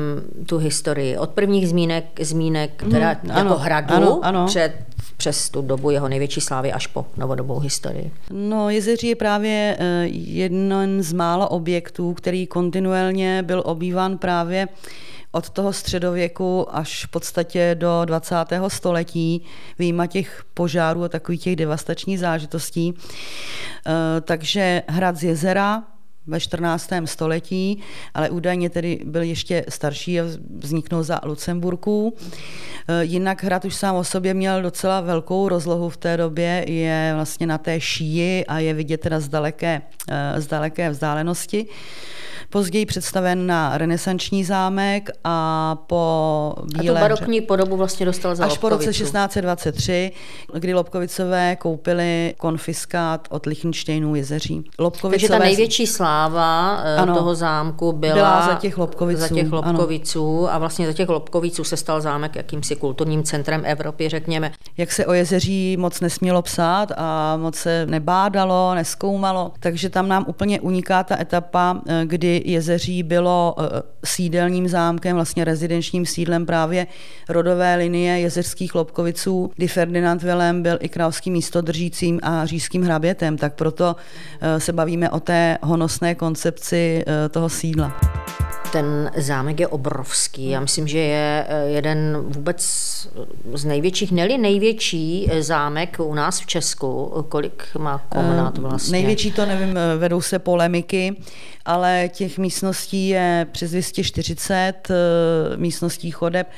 tu 0.46 0.58
historii. 0.58 1.18
Od 1.18 1.30
prvních 1.30 1.68
zmínek, 1.68 2.04
zmínek 2.20 2.84
teda 2.90 3.08
hmm, 3.08 3.30
jako 3.30 3.40
ano, 3.40 3.58
hradu 3.58 3.94
ano, 3.94 4.20
ano. 4.22 4.46
Před, 4.46 4.72
přes 5.16 5.50
tu 5.50 5.62
dobu 5.62 5.90
jeho 5.90 6.08
největší 6.08 6.40
slávy 6.40 6.72
až 6.72 6.86
po 6.86 7.06
novodobou 7.16 7.58
historii. 7.58 8.10
No, 8.30 8.70
Jezeří 8.70 9.06
je 9.06 9.16
právě 9.16 9.76
eh, 9.78 10.04
jeden 10.12 11.02
z 11.02 11.12
mála 11.12 11.50
objektů, 11.50 12.14
který 12.14 12.46
kontinuálně 12.46 13.42
byl 13.42 13.62
obýván 13.66 14.18
právě 14.18 14.68
od 15.32 15.50
toho 15.50 15.72
středověku 15.72 16.76
až 16.76 17.04
v 17.04 17.08
podstatě 17.08 17.76
do 17.78 18.04
20. 18.04 18.36
století, 18.68 19.44
výjima 19.78 20.06
těch 20.06 20.44
požárů 20.54 21.04
a 21.04 21.08
takových 21.08 21.40
těch 21.40 21.56
devastačních 21.56 22.18
zážitostí. 22.18 22.94
Eh, 23.86 24.20
takže 24.20 24.82
hrad 24.88 25.16
z 25.16 25.24
jezera, 25.24 25.82
ve 26.26 26.40
14. 26.40 26.90
století, 27.04 27.82
ale 28.14 28.30
údajně 28.30 28.70
tedy 28.70 29.00
byl 29.04 29.22
ještě 29.22 29.64
starší 29.68 30.20
a 30.20 30.24
vzniknul 30.58 31.02
za 31.02 31.20
Lucemburků. 31.24 32.14
Eh, 32.88 33.04
jinak 33.04 33.44
hrad 33.44 33.64
už 33.64 33.74
sám 33.74 33.96
o 33.96 34.04
sobě 34.04 34.34
měl 34.34 34.62
docela 34.62 35.00
velkou 35.00 35.48
rozlohu 35.48 35.88
v 35.88 35.96
té 35.96 36.16
době, 36.16 36.64
je 36.68 37.12
vlastně 37.14 37.46
na 37.46 37.58
té 37.58 37.80
šíji 37.80 38.46
a 38.46 38.58
je 38.58 38.74
vidět 38.74 39.00
teda 39.00 39.20
z 39.20 39.28
daleké, 39.28 39.82
eh, 40.08 40.40
z 40.40 40.46
daleké 40.46 40.90
vzdálenosti 40.90 41.66
později 42.52 42.86
představen 42.86 43.46
na 43.46 43.78
renesanční 43.78 44.44
zámek 44.44 45.10
a 45.24 45.76
po 45.86 46.54
Bílé... 46.78 46.90
A 46.90 46.94
tu 46.94 47.00
barokní 47.00 47.40
podobu 47.40 47.76
vlastně 47.76 48.06
dostal 48.06 48.34
za 48.34 48.44
Až 48.44 48.58
po 48.58 48.68
roce 48.68 48.92
1623, 48.92 50.12
kdy 50.58 50.74
Lobkovicové 50.74 51.56
koupili 51.56 52.34
konfiskát 52.38 53.28
od 53.30 53.46
Lichtensteinů 53.46 54.14
jezeří. 54.14 54.64
Lobkovicové... 54.78 55.10
Takže 55.10 55.28
ta 55.28 55.38
největší 55.38 55.86
sláva 56.12 56.82
eh, 56.84 56.96
ano, 56.96 57.14
toho 57.14 57.34
zámku 57.34 57.92
byla, 57.92 58.14
byla 58.14 58.46
za 58.46 58.54
těch 58.54 58.78
Lobkoviců. 58.78 59.20
Za 59.20 59.28
těch 59.28 59.52
Lobkoviců 59.52 60.50
a 60.50 60.58
vlastně 60.58 60.86
za 60.86 60.92
těch 60.92 61.08
Lobkoviců 61.08 61.64
se 61.64 61.76
stal 61.76 62.00
zámek 62.00 62.36
jakýmsi 62.36 62.76
kulturním 62.76 63.22
centrem 63.22 63.62
Evropy, 63.64 64.08
řekněme. 64.08 64.52
Jak 64.76 64.92
se 64.92 65.06
o 65.06 65.12
jezeří 65.12 65.76
moc 65.76 66.00
nesmělo 66.00 66.42
psát 66.42 66.92
a 66.96 67.36
moc 67.36 67.56
se 67.56 67.86
nebádalo, 67.86 68.74
neskoumalo, 68.74 69.52
takže 69.60 69.90
tam 69.90 70.08
nám 70.08 70.24
úplně 70.28 70.60
uniká 70.60 71.02
ta 71.04 71.20
etapa, 71.20 71.80
eh, 71.86 72.02
kdy 72.06 72.42
Jezeří 72.44 73.02
bylo 73.02 73.54
eh, 73.58 73.82
sídelním 74.04 74.68
zámkem, 74.68 75.16
vlastně 75.16 75.44
rezidenčním 75.44 76.06
sídlem 76.06 76.46
právě 76.46 76.86
rodové 77.28 77.76
linie 77.76 78.20
jezerských 78.20 78.74
Lobkoviců, 78.74 79.50
kdy 79.56 79.68
Ferdinand 79.68 80.22
Vilém 80.22 80.62
byl 80.62 80.78
i 80.80 80.88
královským 80.88 81.32
místodržícím 81.32 82.20
a 82.22 82.46
říšským 82.46 82.82
hrabětem, 82.82 83.36
tak 83.36 83.54
proto 83.54 83.96
se 84.58 84.72
bavíme 84.72 85.10
o 85.10 85.20
té 85.20 85.58
honosné 85.62 86.01
koncepci 86.14 87.04
eh, 87.06 87.28
toho 87.28 87.48
sídla. 87.48 88.00
Ten 88.72 89.10
zámek 89.16 89.60
je 89.60 89.68
obrovský. 89.68 90.50
Já 90.50 90.60
myslím, 90.60 90.88
že 90.88 90.98
je 90.98 91.46
eh, 91.48 91.64
jeden 91.68 92.16
vůbec 92.26 92.62
z 93.54 93.64
největších, 93.64 94.12
neli 94.12 94.38
největší 94.38 95.28
eh, 95.30 95.42
zámek 95.42 95.96
u 96.00 96.14
nás 96.14 96.40
v 96.40 96.46
Česku. 96.46 97.24
Kolik 97.28 97.64
má 97.78 97.98
komnat 98.08 98.58
vlastně? 98.58 98.92
Největší 98.92 99.32
to 99.32 99.46
nevím, 99.46 99.78
vedou 99.98 100.20
se 100.20 100.38
polemiky, 100.38 101.16
ale 101.64 102.10
těch 102.12 102.38
místností 102.38 103.08
je 103.08 103.46
přes 103.52 103.70
240, 103.70 104.88
místností 105.56 106.10
chodeb, 106.10 106.50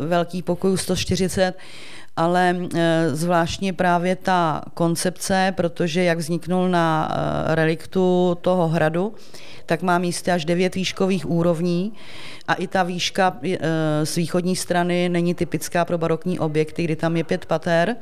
velký 0.00 0.42
pokojů 0.42 0.76
140 0.76 1.54
ale 2.18 2.56
zvláštně 3.12 3.72
právě 3.72 4.16
ta 4.16 4.62
koncepce, 4.74 5.52
protože 5.56 6.04
jak 6.04 6.18
vzniknul 6.18 6.68
na 6.68 7.08
reliktu 7.46 8.38
toho 8.40 8.68
hradu, 8.68 9.14
tak 9.66 9.82
má 9.82 9.98
místy 9.98 10.30
až 10.30 10.44
devět 10.44 10.74
výškových 10.74 11.30
úrovní 11.30 11.92
a 12.48 12.54
i 12.54 12.66
ta 12.66 12.82
výška 12.82 13.36
e, 13.42 13.58
z 14.06 14.16
východní 14.16 14.56
strany 14.56 15.08
není 15.08 15.34
typická 15.34 15.84
pro 15.84 15.98
barokní 15.98 16.38
objekty, 16.38 16.84
kdy 16.84 16.96
tam 16.96 17.16
je 17.16 17.24
pět 17.24 17.46
pater 17.46 17.96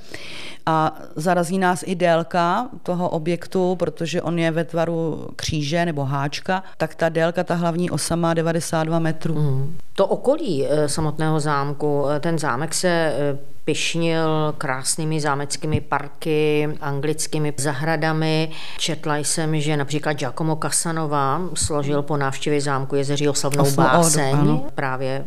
a 0.66 0.98
zarazí 1.16 1.58
nás 1.58 1.84
i 1.86 1.94
délka 1.94 2.68
toho 2.82 3.08
objektu, 3.08 3.76
protože 3.76 4.22
on 4.22 4.38
je 4.38 4.50
ve 4.50 4.64
tvaru 4.64 5.28
kříže 5.36 5.84
nebo 5.84 6.04
háčka, 6.04 6.62
tak 6.76 6.94
ta 6.94 7.08
délka, 7.08 7.44
ta 7.44 7.54
hlavní 7.54 7.90
osa 7.90 8.16
má 8.16 8.34
92 8.34 8.98
metrů. 8.98 9.34
Mm. 9.34 9.76
To 9.92 10.06
okolí 10.06 10.66
e, 10.66 10.88
samotného 10.88 11.40
zámku, 11.40 12.08
e, 12.08 12.20
ten 12.20 12.38
zámek 12.38 12.74
se 12.74 13.12
pyšnil 13.66 14.54
krásnými 14.58 15.20
zámeckými 15.20 15.80
parky, 15.80 16.68
anglickými 16.80 17.52
zahradami. 17.56 18.50
Četla 18.78 19.16
jsem, 19.16 19.60
že 19.60 19.76
například 19.76 20.12
Giacomo 20.12 20.56
Casanova 20.56 21.40
složil 21.54 22.02
po 22.02 22.16
návštěvě 22.16 22.60
zámku 22.60 22.96
Jezeří 22.96 23.28
oslavnou 23.28 23.70
báseň, 23.70 24.35
ano. 24.40 24.64
právě 24.74 25.24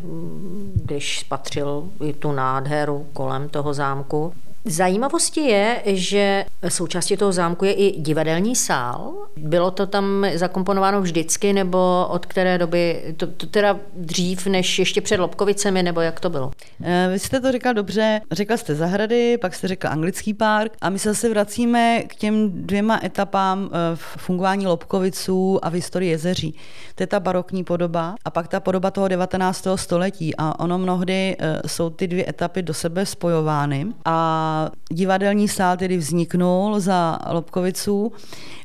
když 0.74 1.20
spatřil 1.20 1.84
i 2.04 2.12
tu 2.12 2.32
nádheru 2.32 3.06
kolem 3.12 3.48
toho 3.48 3.74
zámku. 3.74 4.32
Zajímavostí 4.64 5.46
je, 5.46 5.82
že 5.86 6.44
součástí 6.68 7.16
toho 7.16 7.32
zámku 7.32 7.64
je 7.64 7.72
i 7.72 8.00
divadelní 8.00 8.56
sál. 8.56 9.12
Bylo 9.36 9.70
to 9.70 9.86
tam 9.86 10.26
zakomponováno 10.34 11.00
vždycky, 11.00 11.52
nebo 11.52 12.06
od 12.10 12.26
které 12.26 12.58
doby, 12.58 13.14
to, 13.16 13.26
to 13.26 13.46
teda 13.46 13.76
dřív 13.96 14.46
než 14.46 14.78
ještě 14.78 15.00
před 15.00 15.20
Lobkovicemi, 15.20 15.82
nebo 15.82 16.00
jak 16.00 16.20
to 16.20 16.30
bylo? 16.30 16.50
Eh, 16.82 17.08
vy 17.12 17.18
jste 17.18 17.40
to 17.40 17.52
říkal 17.52 17.74
dobře, 17.74 18.20
řekla 18.32 18.56
jste 18.56 18.74
zahrady, 18.74 19.38
pak 19.38 19.54
jste 19.54 19.68
řekla 19.68 19.90
anglický 19.90 20.34
park 20.34 20.72
a 20.80 20.90
my 20.90 20.98
se 20.98 21.08
zase 21.08 21.28
vracíme 21.28 22.02
k 22.02 22.14
těm 22.14 22.50
dvěma 22.66 23.00
etapám 23.04 23.70
eh, 23.72 23.76
v 23.94 24.16
fungování 24.18 24.66
Lobkoviců 24.66 25.64
a 25.64 25.68
v 25.68 25.72
historii 25.72 26.10
jezeří. 26.10 26.54
To 26.94 27.02
je 27.02 27.06
ta 27.06 27.20
barokní 27.20 27.64
podoba 27.64 28.14
a 28.24 28.30
pak 28.30 28.48
ta 28.48 28.60
podoba 28.60 28.90
toho 28.90 29.08
19. 29.08 29.66
století 29.76 30.36
a 30.36 30.60
ono 30.60 30.78
mnohdy 30.78 31.36
eh, 31.38 31.60
jsou 31.66 31.90
ty 31.90 32.08
dvě 32.08 32.28
etapy 32.28 32.62
do 32.62 32.74
sebe 32.74 33.06
spojovány 33.06 33.86
a 34.04 34.49
divadelní 34.90 35.48
sál 35.48 35.76
tedy 35.76 35.96
vzniknul 35.96 36.80
za 36.80 37.18
Lobkoviců, 37.30 38.12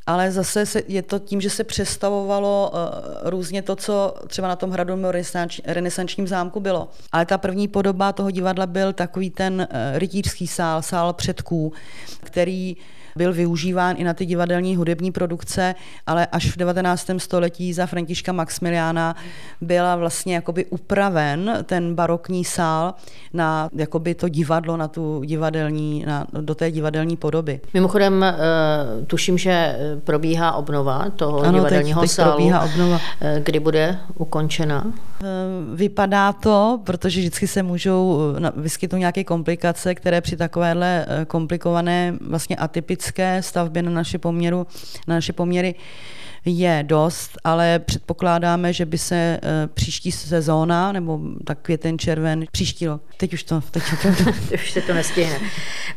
ale 0.08 0.32
zase 0.32 0.65
se, 0.65 0.82
je 0.88 1.02
to 1.02 1.19
tím, 1.19 1.41
že 1.41 1.50
se 1.50 1.63
přestavovalo 1.63 2.71
uh, 2.74 2.80
různě 3.30 3.62
to, 3.62 3.76
co 3.76 4.15
třeba 4.28 4.48
na 4.48 4.56
tom 4.56 4.71
hradu 4.71 4.98
renesančním 5.65 6.28
zámku 6.28 6.60
bylo. 6.60 6.89
Ale 7.12 7.26
ta 7.26 7.38
první 7.38 7.67
podoba 7.67 8.13
toho 8.13 8.32
divadla 8.32 8.65
byl 8.65 8.93
takový 8.93 9.30
ten 9.30 9.67
uh, 9.71 9.98
rytířský 9.98 10.48
sál, 10.48 10.82
sál 10.82 11.13
předků, 11.13 11.74
který 12.24 12.78
byl 13.17 13.34
využíván 13.34 13.95
i 13.97 14.04
na 14.04 14.13
ty 14.13 14.25
divadelní 14.25 14.75
hudební 14.75 15.12
produkce, 15.12 15.75
ale 16.08 16.25
až 16.25 16.51
v 16.51 16.58
19. 16.58 17.10
století 17.17 17.73
za 17.73 17.86
Františka 17.86 18.32
Maximiliána 18.32 19.15
byla 19.62 19.95
vlastně 19.95 20.36
jakoby 20.36 20.65
upraven 20.65 21.58
ten 21.65 21.95
barokní 21.95 22.45
sál 22.45 22.93
na 23.34 23.69
jakoby 23.73 24.15
to 24.15 24.30
divadlo, 24.30 24.78
na 24.78 24.88
tu 24.88 25.21
divadelní, 25.25 26.04
na, 26.08 26.28
do 26.41 26.56
té 26.56 26.71
divadelní 26.71 27.17
podoby. 27.17 27.60
Mimochodem, 27.73 28.23
eh, 28.23 28.36
tuším, 29.08 29.38
že 29.38 29.75
probíhá 30.04 30.51
obnova 30.51 31.06
toho 31.15 31.39
ano, 31.39 31.51
divadelního 31.51 32.01
teď, 32.01 32.10
teď 32.10 32.15
sálu. 32.15 32.32
probíhá 32.32 32.62
obnova. 32.62 32.99
Eh, 33.21 33.41
kdy 33.45 33.60
bude 33.60 33.97
ukončena? 34.17 34.86
Eh, 35.21 35.25
vypadá 35.75 36.34
to, 36.34 36.82
protože 36.84 37.19
vždycky 37.19 37.47
se 37.47 37.63
můžou 37.63 38.19
vyskytnout 38.56 38.99
nějaké 38.99 39.23
komplikace, 39.23 39.95
které 39.95 40.21
při 40.21 40.38
takovéhle 40.38 41.06
komplikované 41.28 42.17
vlastně 42.21 42.56
atypické 42.56 43.41
stavbě 43.41 43.84
na 43.84 43.91
naše, 43.91 44.17
poměru, 44.17 44.67
na 45.08 45.15
naše 45.15 45.34
poměry 45.34 45.75
je 46.46 46.84
dost, 46.88 47.32
ale 47.44 47.80
předpokládáme, 47.80 48.74
že 48.74 48.86
by 48.86 48.98
se 48.98 49.16
e, 49.16 49.40
příští 49.74 50.12
sezóna, 50.12 50.92
nebo 50.92 51.20
tak 51.46 51.60
květen, 51.62 52.00
červen, 52.00 52.46
příští 52.52 52.88
rok, 52.88 53.02
teď 53.18 53.34
už 53.34 53.44
to, 53.44 53.62
teď 53.72 53.84
to, 54.02 54.32
už 54.54 54.72
se 54.72 54.82
to 54.82 54.94
nestihne. 54.94 55.40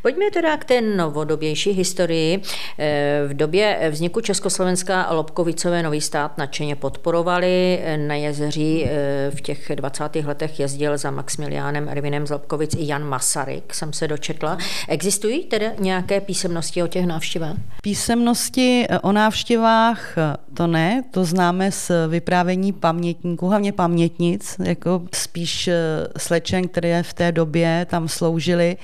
Pojďme 0.02 0.30
teda 0.30 0.56
k 0.56 0.64
té 0.64 0.80
novodobější 0.80 1.70
historii. 1.70 2.42
E, 2.78 3.22
v 3.28 3.34
době 3.34 3.88
vzniku 3.90 4.20
Československa 4.20 5.12
Lobkovicové 5.12 5.82
nový 5.82 6.00
stát 6.00 6.38
nadšeně 6.38 6.76
podporovali. 6.76 7.80
Na 7.96 8.14
jezeří 8.14 8.84
eh, 8.84 9.30
v 9.30 9.40
těch 9.40 9.72
20. 9.74 10.16
letech 10.24 10.60
jezdil 10.60 10.98
za 10.98 11.10
Maximiliánem 11.10 11.88
Ervinem 11.88 12.26
z 12.26 12.30
Lobkovic 12.30 12.74
i 12.74 12.86
Jan 12.86 13.04
Masaryk, 13.04 13.74
jsem 13.74 13.92
se 13.92 14.08
dočetla. 14.08 14.58
Existují 14.88 15.44
tedy 15.44 15.70
nějaké 15.78 16.20
písemnosti 16.20 16.82
o 16.82 16.86
těch 16.86 17.06
návštěvách? 17.06 17.56
Písemnosti 17.82 18.86
o 19.02 19.12
návštěvách 19.12 20.14
to 20.54 20.66
ne, 20.66 21.02
to 21.10 21.24
známe 21.24 21.72
z 21.72 21.90
vyprávění 22.08 22.72
pamětníků, 22.72 23.48
hlavně 23.48 23.72
pamětnic, 23.72 24.56
jako 24.64 25.02
spíš 25.14 25.70
slečen, 26.16 26.68
které 26.68 27.02
v 27.02 27.14
té 27.14 27.32
době 27.32 27.86
tam 27.90 28.08
sloužily 28.08 28.76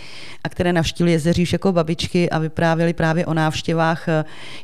a 0.45 0.49
které 0.49 0.73
navštívili 0.73 1.13
jezeří 1.13 1.43
už 1.43 1.53
jako 1.53 1.73
babičky 1.73 2.31
a 2.31 2.39
vyprávěli 2.39 2.93
právě 2.93 3.27
o 3.27 3.35
návštěvách 3.35 4.07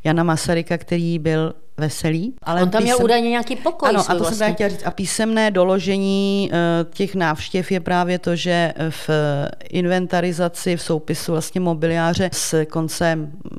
Jana 0.05 0.23
Masaryka, 0.23 0.79
který 0.79 1.19
byl 1.19 1.55
veselý. 1.81 2.35
Ale 2.43 2.63
On 2.63 2.71
tam 2.71 2.83
písem... 2.83 2.95
měl 2.97 3.05
údajně 3.05 3.31
nějaký 3.31 3.57
pokoj. 3.57 3.89
Ano, 3.89 4.01
a 4.01 4.13
to 4.13 4.19
vlastně. 4.19 4.37
jsem 4.37 4.55
chtěla 4.55 4.69
říct. 4.69 4.83
A 4.85 4.91
písemné 4.91 5.51
doložení 5.51 6.51
uh, 6.53 6.93
těch 6.93 7.15
návštěv 7.15 7.73
je 7.73 7.81
právě 7.81 8.19
to, 8.19 8.37
že 8.37 8.73
v 8.91 9.11
inventarizaci, 9.71 10.77
v 10.77 10.83
soupisu 10.83 11.33
vlastně 11.33 11.61
mobiliáře 11.61 12.31
z 12.33 12.55
konce 12.71 13.19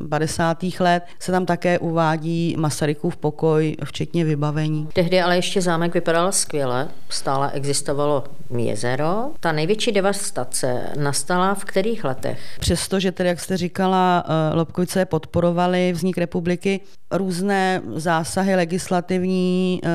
50. 0.09 0.63
let 0.79 1.03
se 1.19 1.31
tam 1.31 1.45
také 1.45 1.79
uvádí 1.79 2.55
Masarykův 2.57 3.17
pokoj, 3.17 3.75
včetně 3.83 4.25
vybavení. 4.25 4.87
Tehdy 4.93 5.21
ale 5.21 5.35
ještě 5.35 5.61
zámek 5.61 5.93
vypadal 5.93 6.31
skvěle, 6.31 6.87
stále 7.09 7.51
existovalo 7.51 8.23
jezero. 8.57 9.31
Ta 9.39 9.51
největší 9.51 9.91
devastace 9.91 10.81
nastala 10.97 11.55
v 11.55 11.65
kterých 11.65 12.03
letech? 12.03 12.39
Přestože 12.59 13.11
tedy, 13.11 13.29
jak 13.29 13.39
jste 13.39 13.57
říkala, 13.57 14.23
eh, 14.27 14.55
Lobkovice 14.55 15.05
podporovali 15.05 15.93
vznik 15.93 16.17
republiky, 16.17 16.79
různé 17.11 17.81
zásahy 17.95 18.55
legislativní 18.55 19.81
eh, 19.83 19.89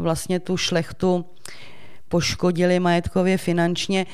vlastně 0.00 0.40
tu 0.40 0.56
šlechtu 0.56 1.24
poškodili 2.08 2.80
majetkově 2.80 3.38
finančně, 3.38 4.06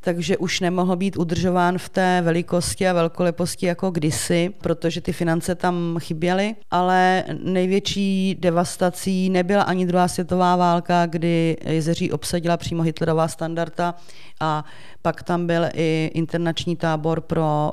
takže 0.00 0.36
už 0.36 0.60
nemohl 0.60 0.96
být 0.96 1.16
udržován 1.16 1.78
v 1.78 1.88
té 1.88 2.22
velikosti 2.24 2.88
a 2.88 2.92
velkoleposti 2.92 3.66
jako 3.66 3.90
kdysi, 3.90 4.50
protože 4.60 5.00
ty 5.00 5.12
finance 5.12 5.54
tam 5.54 5.96
chyběly, 6.00 6.54
ale 6.70 7.24
největší 7.42 8.36
devastací 8.40 9.30
nebyla 9.30 9.62
ani 9.62 9.86
druhá 9.86 10.08
světová 10.08 10.56
válka, 10.56 11.06
kdy 11.06 11.56
Jezeří 11.64 12.12
obsadila 12.12 12.56
přímo 12.56 12.82
Hitlerová 12.82 13.28
standarda 13.28 13.94
a 14.40 14.64
pak 15.02 15.22
tam 15.22 15.46
byl 15.46 15.62
i 15.74 16.10
internační 16.14 16.76
tábor 16.76 17.20
pro 17.20 17.72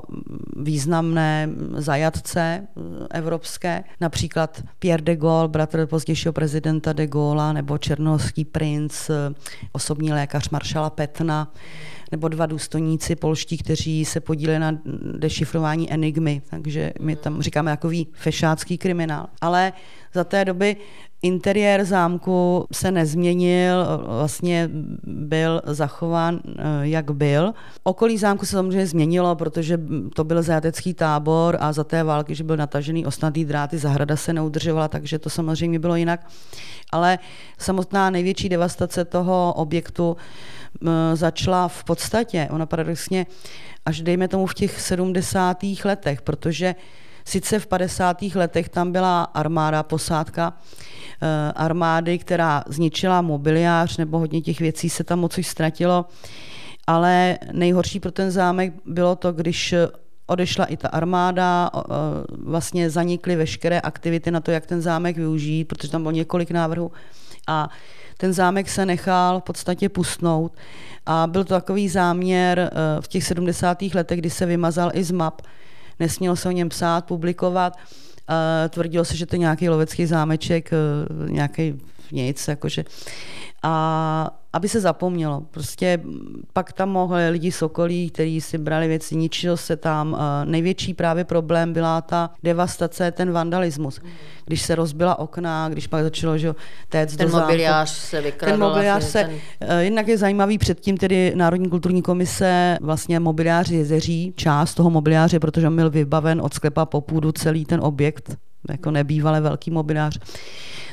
významné 0.61 1.49
zajatce 1.73 2.67
evropské, 3.11 3.83
například 4.01 4.63
Pierre 4.79 5.03
de 5.03 5.15
Gaulle, 5.15 5.47
bratr 5.47 5.85
pozdějšího 5.85 6.33
prezidenta 6.33 6.93
de 6.93 7.07
Gaulle, 7.07 7.53
nebo 7.53 7.77
černohorský 7.77 8.45
princ, 8.45 9.11
osobní 9.71 10.11
lékař 10.13 10.49
maršala 10.49 10.89
Petna, 10.89 11.53
nebo 12.11 12.27
dva 12.27 12.45
důstojníci 12.45 13.15
polští, 13.15 13.57
kteří 13.57 14.05
se 14.05 14.19
podíleli 14.19 14.59
na 14.59 14.71
dešifrování 15.17 15.93
enigmy, 15.93 16.41
takže 16.49 16.93
my 16.99 17.15
tam 17.15 17.41
říkáme 17.41 17.71
takový 17.71 18.07
fešácký 18.13 18.77
kriminál. 18.77 19.27
Ale 19.41 19.73
za 20.13 20.23
té 20.23 20.45
doby 20.45 20.75
Interiér 21.21 21.85
zámku 21.85 22.67
se 22.71 22.91
nezměnil, 22.91 23.85
vlastně 24.05 24.69
byl 25.03 25.61
zachován, 25.65 26.39
eh, 26.45 26.61
jak 26.81 27.11
byl. 27.11 27.53
Okolí 27.83 28.17
zámku 28.17 28.45
se 28.45 28.51
samozřejmě 28.51 28.87
změnilo, 28.87 29.35
protože 29.35 29.79
to 30.15 30.23
byl 30.23 30.43
zajatecký 30.43 30.93
tábor 30.93 31.57
a 31.59 31.73
za 31.73 31.83
té 31.83 32.03
války, 32.03 32.35
že 32.35 32.43
byl 32.43 32.57
natažený 32.57 33.05
osnatý 33.05 33.45
dráty, 33.45 33.77
zahrada 33.77 34.15
se 34.15 34.33
neudržovala, 34.33 34.87
takže 34.87 35.19
to 35.19 35.29
samozřejmě 35.29 35.79
bylo 35.79 35.95
jinak. 35.95 36.27
Ale 36.91 37.19
samotná 37.57 38.09
největší 38.09 38.49
devastace 38.49 39.05
toho 39.05 39.53
objektu 39.57 40.17
eh, 40.17 41.15
začala 41.15 41.67
v 41.67 41.83
podstatě, 41.83 42.47
ona 42.51 42.65
paradoxně 42.65 43.25
až 43.85 44.01
dejme 44.01 44.27
tomu 44.27 44.45
v 44.45 44.53
těch 44.53 44.81
70. 44.81 45.57
letech, 45.83 46.21
protože 46.21 46.75
sice 47.27 47.59
v 47.59 47.67
50. 47.67 48.21
letech 48.21 48.69
tam 48.69 48.91
byla 48.91 49.23
armáda, 49.23 49.83
posádka, 49.83 50.53
Eh, 51.21 51.51
armády, 51.55 52.17
která 52.17 52.63
zničila 52.67 53.21
mobiliář 53.21 53.97
nebo 53.97 54.19
hodně 54.19 54.41
těch 54.41 54.59
věcí 54.59 54.89
se 54.89 55.03
tam 55.03 55.19
moc 55.19 55.39
ztratilo. 55.41 56.05
Ale 56.87 57.37
nejhorší 57.51 57.99
pro 57.99 58.11
ten 58.11 58.31
zámek 58.31 58.73
bylo 58.85 59.15
to, 59.15 59.31
když 59.31 59.75
odešla 60.25 60.65
i 60.65 60.77
ta 60.77 60.87
armáda, 60.87 61.69
vlastně 62.43 62.89
zanikly 62.89 63.35
veškeré 63.35 63.79
aktivity 63.79 64.31
na 64.31 64.39
to, 64.39 64.51
jak 64.51 64.65
ten 64.65 64.81
zámek 64.81 65.17
využít, 65.17 65.65
protože 65.65 65.91
tam 65.91 66.01
bylo 66.01 66.11
několik 66.11 66.51
návrhů 66.51 66.91
a 67.47 67.69
ten 68.17 68.33
zámek 68.33 68.69
se 68.69 68.85
nechal 68.85 69.39
v 69.39 69.43
podstatě 69.43 69.89
pustnout 69.89 70.51
a 71.05 71.27
byl 71.27 71.43
to 71.43 71.53
takový 71.53 71.89
záměr 71.89 72.59
eh, 72.59 73.01
v 73.01 73.07
těch 73.07 73.23
70. 73.23 73.81
letech, 73.81 74.19
kdy 74.19 74.29
se 74.29 74.45
vymazal 74.45 74.91
i 74.93 75.03
z 75.03 75.11
map. 75.11 75.41
Nesmělo 75.99 76.35
se 76.35 76.49
o 76.49 76.51
něm 76.51 76.69
psát, 76.69 77.05
publikovat 77.05 77.73
tvrdilo 78.69 79.05
se, 79.05 79.17
že 79.17 79.25
to 79.25 79.35
je 79.35 79.39
nějaký 79.39 79.69
lovecký 79.69 80.05
zámeček, 80.05 80.69
eh, 80.73 81.31
nějaký 81.31 81.81
nic, 82.11 82.47
jakože. 82.47 82.85
A 83.63 84.31
aby 84.53 84.69
se 84.69 84.81
zapomnělo. 84.81 85.41
Prostě 85.51 85.99
pak 86.53 86.73
tam 86.73 86.89
mohli 86.89 87.29
lidi 87.29 87.51
sokolí, 87.51 88.09
kteří 88.09 88.41
si 88.41 88.57
brali 88.57 88.87
věci, 88.87 89.15
ničilo 89.15 89.57
se 89.57 89.75
tam. 89.75 90.17
Největší 90.45 90.93
právě 90.93 91.23
problém 91.23 91.73
byla 91.73 92.01
ta 92.01 92.29
devastace, 92.43 93.11
ten 93.11 93.31
vandalismus. 93.31 93.99
Když 94.45 94.61
se 94.61 94.75
rozbila 94.75 95.19
okna, 95.19 95.69
když 95.69 95.87
pak 95.87 96.03
začalo, 96.03 96.37
že 96.37 96.53
téct 96.89 97.15
ten 97.15 97.31
do 97.31 97.39
mobiliář 97.39 97.89
se 97.89 98.21
vykradl. 98.21 98.51
Ten 98.51 98.59
mobiliář 98.59 99.03
se, 99.03 99.23
ten... 99.23 99.37
Eh, 99.59 99.83
jednak 99.83 100.07
je 100.07 100.17
zajímavý 100.17 100.57
předtím 100.57 100.97
tedy 100.97 101.33
Národní 101.35 101.69
kulturní 101.69 102.01
komise 102.01 102.77
vlastně 102.81 103.19
mobiliář 103.19 103.69
jezeří, 103.69 104.33
část 104.35 104.73
toho 104.73 104.89
mobiliáře, 104.89 105.39
protože 105.39 105.69
byl 105.69 105.89
vybaven 105.89 106.41
od 106.41 106.53
sklepa 106.53 106.85
po 106.85 107.01
půdu 107.01 107.31
celý 107.31 107.65
ten 107.65 107.79
objekt, 107.83 108.37
jako 108.69 108.91
nebývalé 108.91 109.41
velký 109.41 109.71
mobiliář 109.71 110.19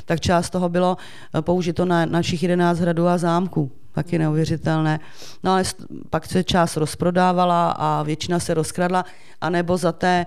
tak 0.05 0.21
část 0.21 0.51
toho 0.51 0.69
bylo 0.69 0.97
eh, 1.35 1.43
použito 1.43 1.85
na 1.85 2.07
našich 2.07 2.43
11 2.43 2.79
hradů 2.79 3.07
a 3.07 3.19
zámků. 3.19 3.71
Taky 3.95 4.19
neuvěřitelné. 4.19 5.01
No 5.45 5.53
ale 5.53 5.63
pak 6.11 6.27
se 6.27 6.45
část 6.45 6.77
rozprodávala 6.77 7.71
a 7.71 8.03
většina 8.03 8.39
se 8.39 8.55
rozkradla, 8.55 9.05
anebo 9.41 9.77
za 9.77 9.93
té 9.93 10.27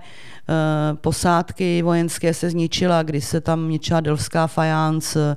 posádky 0.94 1.82
vojenské 1.82 2.34
se 2.34 2.50
zničila, 2.50 3.02
kdy 3.02 3.20
se 3.20 3.40
tam 3.40 3.68
ničila 3.68 4.00
delfská 4.00 4.46
fajánc, 4.46 5.16
e, 5.16 5.36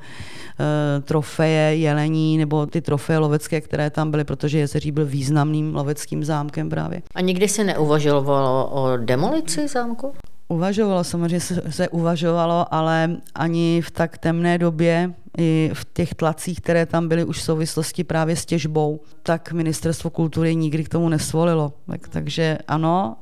trofeje 1.01 1.75
jelení 1.75 2.37
nebo 2.37 2.65
ty 2.65 2.81
trofeje 2.81 3.19
lovecké, 3.19 3.61
které 3.61 3.89
tam 3.89 4.11
byly, 4.11 4.23
protože 4.23 4.59
Jezeří 4.59 4.91
byl 4.91 5.05
významným 5.05 5.75
loveckým 5.75 6.23
zámkem 6.23 6.69
právě. 6.69 7.01
A 7.15 7.21
nikdy 7.21 7.47
se 7.47 7.63
neuvažovalo 7.63 8.67
o 8.67 8.97
demolici 8.97 9.67
zámku? 9.67 10.13
Uvažovalo, 10.51 11.03
samozřejmě 11.03 11.39
se, 11.39 11.61
se 11.69 11.89
uvažovalo, 11.89 12.73
ale 12.73 13.17
ani 13.35 13.81
v 13.81 13.91
tak 13.91 14.17
temné 14.17 14.57
době, 14.57 15.13
i 15.37 15.71
v 15.73 15.85
těch 15.93 16.13
tlacích, 16.13 16.61
které 16.61 16.85
tam 16.85 17.07
byly 17.07 17.23
už 17.23 17.37
v 17.37 17.41
souvislosti 17.41 18.03
právě 18.03 18.35
s 18.35 18.45
těžbou, 18.45 18.99
tak 19.23 19.51
ministerstvo 19.51 20.09
kultury 20.09 20.55
nikdy 20.55 20.83
k 20.83 20.89
tomu 20.89 21.09
nesvolilo. 21.09 21.73
Tak, 21.87 22.07
takže 22.07 22.57
ano, 22.67 23.17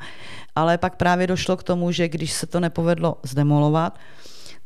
ale 0.55 0.77
pak 0.77 0.95
právě 0.95 1.27
došlo 1.27 1.57
k 1.57 1.63
tomu, 1.63 1.91
že 1.91 2.09
když 2.09 2.33
se 2.33 2.47
to 2.47 2.59
nepovedlo 2.59 3.17
zdemolovat, 3.23 3.99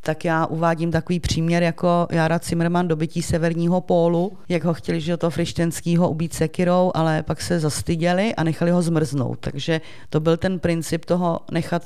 tak 0.01 0.25
já 0.25 0.45
uvádím 0.45 0.91
takový 0.91 1.19
příměr 1.19 1.63
jako 1.63 2.07
Jara 2.11 2.39
Zimmerman 2.43 2.87
dobytí 2.87 3.21
severního 3.21 3.81
pólu, 3.81 4.37
jak 4.49 4.63
ho 4.63 4.73
chtěli, 4.73 5.01
že 5.01 5.17
to 5.17 5.29
frištenskýho 5.29 6.09
ubít 6.09 6.33
sekirou, 6.33 6.91
ale 6.95 7.23
pak 7.23 7.41
se 7.41 7.59
zastyděli 7.59 8.35
a 8.35 8.43
nechali 8.43 8.71
ho 8.71 8.81
zmrznout. 8.81 9.39
Takže 9.39 9.81
to 10.09 10.19
byl 10.19 10.37
ten 10.37 10.59
princip 10.59 11.05
toho 11.05 11.39
nechat 11.51 11.83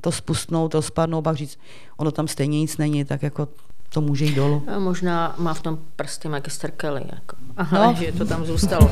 to 0.00 0.12
spustnout, 0.12 0.74
rozpadnout, 0.74 1.22
pak 1.22 1.36
říct, 1.36 1.58
ono 1.96 2.10
tam 2.10 2.28
stejně 2.28 2.60
nic 2.60 2.76
není, 2.76 3.04
tak 3.04 3.22
jako 3.22 3.48
to 3.92 4.00
může 4.00 4.24
jít 4.24 4.34
dolů. 4.34 4.62
A 4.66 4.78
možná 4.78 5.34
má 5.38 5.54
v 5.54 5.62
tom 5.62 5.78
prsty 5.96 6.28
magister 6.28 6.70
Kelly, 6.70 7.02
jako. 7.12 7.36
Aha, 7.56 7.86
no. 7.86 7.94
že 7.94 8.12
to 8.12 8.24
tam 8.24 8.44
zůstalo. 8.44 8.90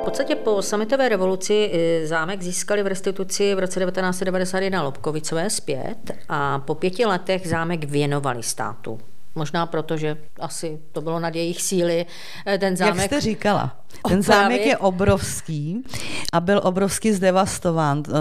V 0.00 0.04
podstatě 0.04 0.36
po 0.36 0.62
sametové 0.62 1.08
revoluci 1.08 1.70
eh, 1.72 2.06
zámek 2.06 2.42
získali 2.42 2.82
v 2.82 2.86
restituci 2.86 3.54
v 3.54 3.58
roce 3.58 3.80
1991 3.80 4.82
Lobkovicové 4.82 5.50
zpět 5.50 6.12
a 6.28 6.58
po 6.58 6.74
pěti 6.74 7.06
letech 7.06 7.48
zámek 7.48 7.84
věnovali 7.84 8.42
státu. 8.42 8.98
Možná 9.34 9.66
proto, 9.66 9.96
že 9.96 10.16
asi 10.40 10.78
to 10.92 11.00
bylo 11.00 11.20
nad 11.20 11.34
jejich 11.34 11.62
síly. 11.62 12.06
Eh, 12.46 12.58
ten 12.58 12.76
zámek... 12.76 12.96
Jak 12.96 13.06
jste 13.06 13.20
říkala, 13.20 13.76
ten 14.08 14.22
zámek 14.22 14.66
je 14.66 14.76
obrovský 14.76 15.84
a 16.32 16.40
byl 16.40 16.60
obrovsky 16.64 17.14
zdevastován. 17.14 18.02
Eh, 18.08 18.12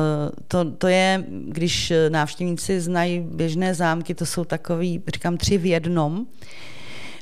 to, 0.47 0.71
to 0.71 0.87
je, 0.87 1.23
když 1.27 1.93
návštěvníci 2.09 2.81
znají 2.81 3.19
běžné 3.19 3.73
zámky, 3.73 4.15
to 4.15 4.25
jsou 4.25 4.45
takový, 4.45 5.03
říkám, 5.13 5.37
tři 5.37 5.57
v 5.57 5.65
jednom. 5.65 6.25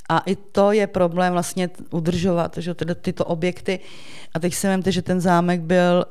A 0.09 0.19
i 0.19 0.35
to 0.35 0.71
je 0.71 0.87
problém 0.87 1.33
vlastně 1.33 1.69
udržovat, 1.91 2.57
že 2.57 2.73
tyto, 2.73 2.95
tyto 2.95 3.25
objekty. 3.25 3.79
A 4.33 4.39
teď 4.39 4.53
si 4.53 4.67
vemte, 4.67 4.91
že 4.91 5.01
ten 5.01 5.21
zámek 5.21 5.61
byl 5.61 6.05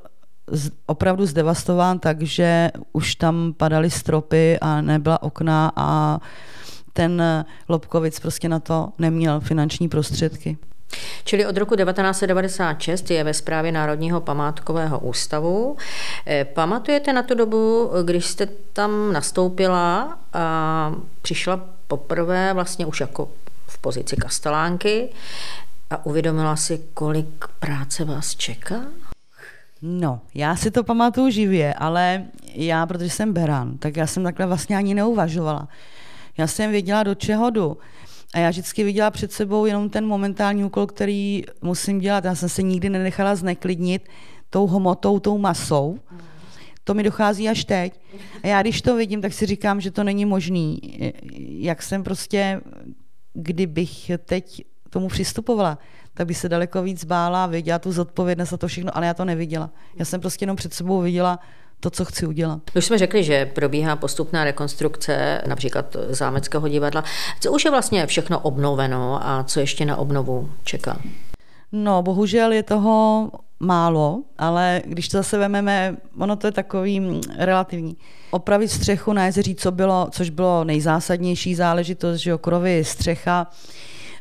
opravdu 0.87 1.27
zdevastován, 1.27 1.99
takže 1.99 2.71
už 2.93 3.15
tam 3.15 3.55
padaly 3.57 3.91
stropy 3.91 4.59
a 4.61 4.81
nebyla 4.81 5.23
okna 5.23 5.73
a 5.77 6.21
ten 6.93 7.23
Lobkovic 7.69 8.21
prostě 8.21 8.49
na 8.49 8.61
to 8.61 8.89
neměl 8.99 9.41
finanční 9.41 9.89
prostředky. 9.89 10.59
Čili 11.25 11.47
od 11.47 11.57
roku 11.57 11.77
1996 11.77 13.11
je 13.11 13.25
ve 13.25 13.35
správě 13.35 13.73
Národního 13.73 14.21
památkového 14.21 14.99
ústavu. 14.99 15.77
Eh, 16.27 16.45
pamatujete 16.45 17.13
na 17.13 17.23
tu 17.23 17.35
dobu, 17.35 17.91
když 18.05 18.27
jste 18.27 18.49
tam 18.73 19.13
nastoupila 19.13 20.19
a 20.33 20.95
přišla 21.23 21.61
poprvé 21.87 22.53
vlastně 22.55 22.87
už 22.87 23.01
jako 23.01 23.29
v 23.67 23.79
pozici 23.79 24.17
kastelánky 24.17 25.09
a 25.91 26.07
uvědomila 26.07 26.57
si, 26.57 26.81
kolik 26.95 27.47
práce 27.59 28.05
vás 28.05 28.35
čeká? 28.35 28.81
No, 29.83 30.21
já 30.35 30.57
si 30.57 30.71
to 30.71 30.85
pamatuju 30.85 31.31
živě, 31.31 31.75
ale 31.75 32.25
já, 32.55 32.87
protože 32.87 33.11
jsem 33.11 33.33
beran, 33.33 33.79
tak 33.79 33.97
já 33.97 34.07
jsem 34.07 34.25
takhle 34.25 34.47
vlastně 34.47 34.77
ani 34.77 34.95
neuvažovala. 34.95 35.69
Já 36.39 36.47
jsem 36.47 36.71
věděla, 36.71 37.03
do 37.03 37.15
čeho 37.15 37.51
jdu. 37.51 37.79
A 38.35 38.39
já 38.39 38.51
vždycky 38.51 38.85
viděla 38.85 39.11
před 39.11 39.33
sebou 39.33 39.67
jenom 39.67 39.91
ten 39.91 40.07
momentální 40.07 40.65
úkol, 40.65 40.87
který 40.87 41.45
musím 41.63 41.99
dělat. 41.99 42.25
Já 42.25 42.35
jsem 42.35 42.49
se 42.49 42.63
nikdy 42.63 42.91
nenechala 42.91 43.35
zneklidnit 43.35 44.09
tou 44.51 44.67
hmotou, 44.67 45.21
tou 45.21 45.39
masou. 45.39 45.99
To 46.85 46.95
mi 46.95 47.03
dochází 47.03 47.49
až 47.49 47.65
teď. 47.65 48.01
A 48.43 48.47
já 48.47 48.63
když 48.63 48.83
to 48.83 48.97
vidím, 48.97 49.21
tak 49.21 49.33
si 49.33 49.47
říkám, 49.47 49.81
že 49.81 49.91
to 49.91 50.05
není 50.05 50.25
možný. 50.25 50.81
Jak 51.39 51.83
jsem 51.83 52.03
prostě, 52.03 52.61
kdybych 53.33 54.11
teď 54.25 54.65
tomu 54.91 55.09
přistupovala, 55.09 55.79
tak 56.15 56.27
by 56.27 56.35
se 56.35 56.49
daleko 56.49 56.83
víc 56.83 57.05
bála, 57.05 57.47
viděla 57.47 57.79
tu 57.79 57.93
zodpovědnost 57.93 58.53
a 58.53 58.57
to 58.57 58.69
všechno, 58.69 58.97
ale 58.97 59.07
já 59.07 59.15
to 59.15 59.25
neviděla. 59.25 59.71
Já 59.97 60.05
jsem 60.05 60.21
prostě 60.21 60.43
jenom 60.43 60.57
před 60.57 60.75
sebou 60.75 61.01
viděla 61.01 61.39
to, 61.81 61.91
co 61.91 62.05
chci 62.05 62.27
udělat. 62.27 62.61
Už 62.77 62.85
jsme 62.85 62.99
řekli, 62.99 63.25
že 63.25 63.47
probíhá 63.47 63.97
postupná 63.97 64.45
rekonstrukce 64.45 65.43
například 65.47 65.97
zámeckého 66.09 66.69
divadla. 66.69 67.05
Co 67.41 67.53
už 67.53 67.65
je 67.65 67.71
vlastně 67.71 68.07
všechno 68.07 68.39
obnoveno 68.39 69.29
a 69.29 69.45
co 69.45 69.61
ještě 69.61 69.85
na 69.85 69.97
obnovu 69.97 70.51
čeká? 70.65 71.01
No, 71.73 72.03
bohužel 72.03 72.53
je 72.53 72.63
toho 72.63 73.31
málo, 73.61 74.23
ale 74.39 74.83
když 74.85 75.09
to 75.09 75.17
zase 75.17 75.39
vememe, 75.39 75.97
ono 76.19 76.37
to 76.37 76.47
je 76.47 76.53
takový 76.53 77.01
mm, 77.01 77.21
relativní. 77.39 77.97
Opravit 78.31 78.69
střechu 78.69 79.13
na 79.13 79.27
jezeří, 79.27 79.55
co 79.55 79.73
bylo, 79.73 80.09
což 80.11 80.31
bylo 80.31 80.65
nejzásadnější 80.65 81.55
záležitost, 81.55 82.17
že 82.17 82.35
okrovy 82.35 82.85
střecha, 82.85 83.47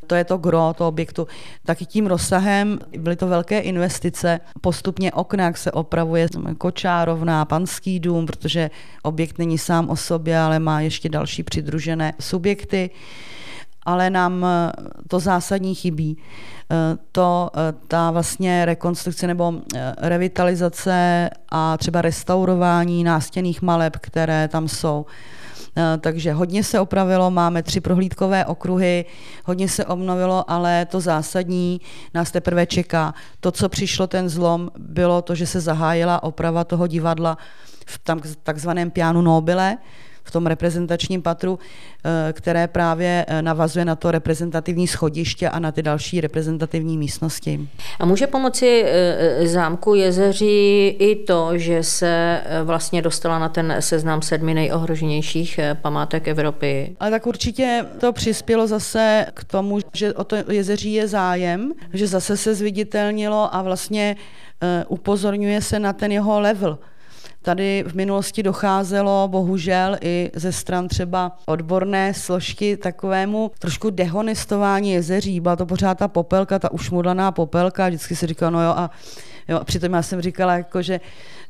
to 0.10 0.16
je 0.16 0.24
to 0.24 0.38
gro 0.38 0.74
toho 0.78 0.88
objektu, 0.88 1.28
taky 1.66 1.86
tím 1.86 2.08
rozsahem 2.08 2.80
byly 2.98 3.16
to 3.16 3.28
velké 3.28 3.60
investice. 3.60 4.40
Postupně 4.62 5.12
okna, 5.12 5.44
jak 5.44 5.58
se 5.58 5.72
opravuje 5.72 6.28
kočárovná, 6.58 7.46
panský 7.46 8.00
dům, 8.00 8.26
protože 8.26 8.70
objekt 9.04 9.38
není 9.38 9.58
sám 9.58 9.90
o 9.90 9.96
sobě, 9.96 10.40
ale 10.40 10.60
má 10.60 10.82
ještě 10.82 11.10
další 11.10 11.44
přidružené 11.44 12.14
subjekty 12.20 12.90
ale 13.84 14.10
nám 14.10 14.46
to 15.08 15.20
zásadní 15.20 15.76
chybí. 15.76 16.18
To, 17.12 17.50
ta 17.88 18.12
vlastně 18.12 18.66
rekonstrukce 18.66 19.28
nebo 19.28 19.54
revitalizace 19.98 21.30
a 21.50 21.78
třeba 21.78 22.02
restaurování 22.02 23.04
nástěných 23.04 23.62
maleb, 23.62 23.98
které 23.98 24.48
tam 24.48 24.68
jsou. 24.68 25.06
Eh, 25.78 25.98
takže 25.98 26.34
hodně 26.34 26.64
se 26.64 26.80
opravilo, 26.80 27.32
máme 27.32 27.64
tři 27.64 27.82
prohlídkové 27.82 28.46
okruhy, 28.46 29.06
hodně 29.46 29.70
se 29.70 29.86
obnovilo, 29.86 30.52
ale 30.52 30.86
to 30.86 31.00
zásadní 31.00 31.82
nás 32.14 32.32
teprve 32.32 32.66
čeká. 32.66 33.14
To, 33.40 33.52
co 33.52 33.70
přišlo, 33.70 34.08
ten 34.08 34.30
zlom, 34.30 34.72
bylo 34.78 35.22
to, 35.22 35.36
že 35.36 35.48
se 35.48 35.60
zahájila 35.60 36.24
oprava 36.24 36.64
toho 36.64 36.88
divadla 36.88 37.38
v 37.86 38.00
takzvaném 38.44 38.92
pianu 38.92 39.22
Nobile, 39.22 39.78
v 40.30 40.32
tom 40.32 40.46
reprezentačním 40.46 41.22
patru, 41.22 41.60
eh, 41.60 42.34
které 42.34 42.68
právě 42.68 43.26
eh, 43.28 43.42
navazuje 43.42 43.86
na 43.86 43.96
to 43.96 44.12
reprezentativní 44.12 44.88
schodiště 44.88 45.50
a 45.50 45.60
na 45.60 45.72
ty 45.72 45.82
další 45.82 46.22
reprezentativní 46.22 46.98
místnosti. 46.98 47.68
A 48.00 48.06
může 48.06 48.28
pomoci 48.28 48.84
eh, 48.86 49.48
zámku 49.48 49.96
Jezeří 49.96 50.88
i 50.88 51.16
to, 51.16 51.58
že 51.58 51.84
se 51.84 52.42
vlastně 52.64 53.02
dostala 53.02 53.40
na 53.40 53.50
ten 53.50 53.76
seznam 53.80 54.22
sedmi 54.22 54.54
nejohroženějších 54.54 55.60
památek 55.82 56.28
Evropy? 56.28 56.96
Ale 57.00 57.12
tak 57.12 57.28
určitě 57.28 57.86
to 58.00 58.14
přispělo 58.14 58.68
zase 58.68 59.26
k 59.34 59.44
tomu, 59.44 59.80
že 59.94 60.14
o 60.14 60.24
to 60.24 60.36
Jezeří 60.50 60.94
je 60.94 61.08
zájem, 61.08 61.74
že 61.94 62.08
zase 62.08 62.38
se 62.38 62.56
zviditelnilo 62.56 63.56
a 63.56 63.62
vlastně 63.62 64.16
upozorňuje 64.88 65.62
se 65.62 65.80
na 65.80 65.94
ten 65.94 66.12
jeho 66.12 66.40
level. 66.40 66.78
Tady 67.42 67.84
v 67.88 67.94
minulosti 67.94 68.44
docházelo 68.44 69.28
bohužel 69.28 69.98
i 70.02 70.32
ze 70.36 70.52
stran 70.52 70.88
třeba 70.88 71.38
odborné 71.46 72.14
složky 72.14 72.78
takovému 72.78 73.52
trošku 73.60 73.90
dehonestování 73.90 74.92
jezeří. 74.92 75.40
Byla 75.40 75.56
to 75.56 75.66
pořád 75.66 75.98
ta 75.98 76.08
popelka, 76.08 76.60
ta 76.60 76.72
ušmudlaná 76.72 77.32
popelka. 77.32 77.88
Vždycky 77.88 78.16
si 78.16 78.28
říkala, 78.28 78.50
no 78.50 78.64
jo, 78.64 78.70
a 78.70 78.92
Jo, 79.50 79.60
přitom 79.64 79.94
já 79.94 80.02
jsem 80.02 80.22
říkala, 80.22 80.54
jako, 80.58 80.82
že 80.82 81.00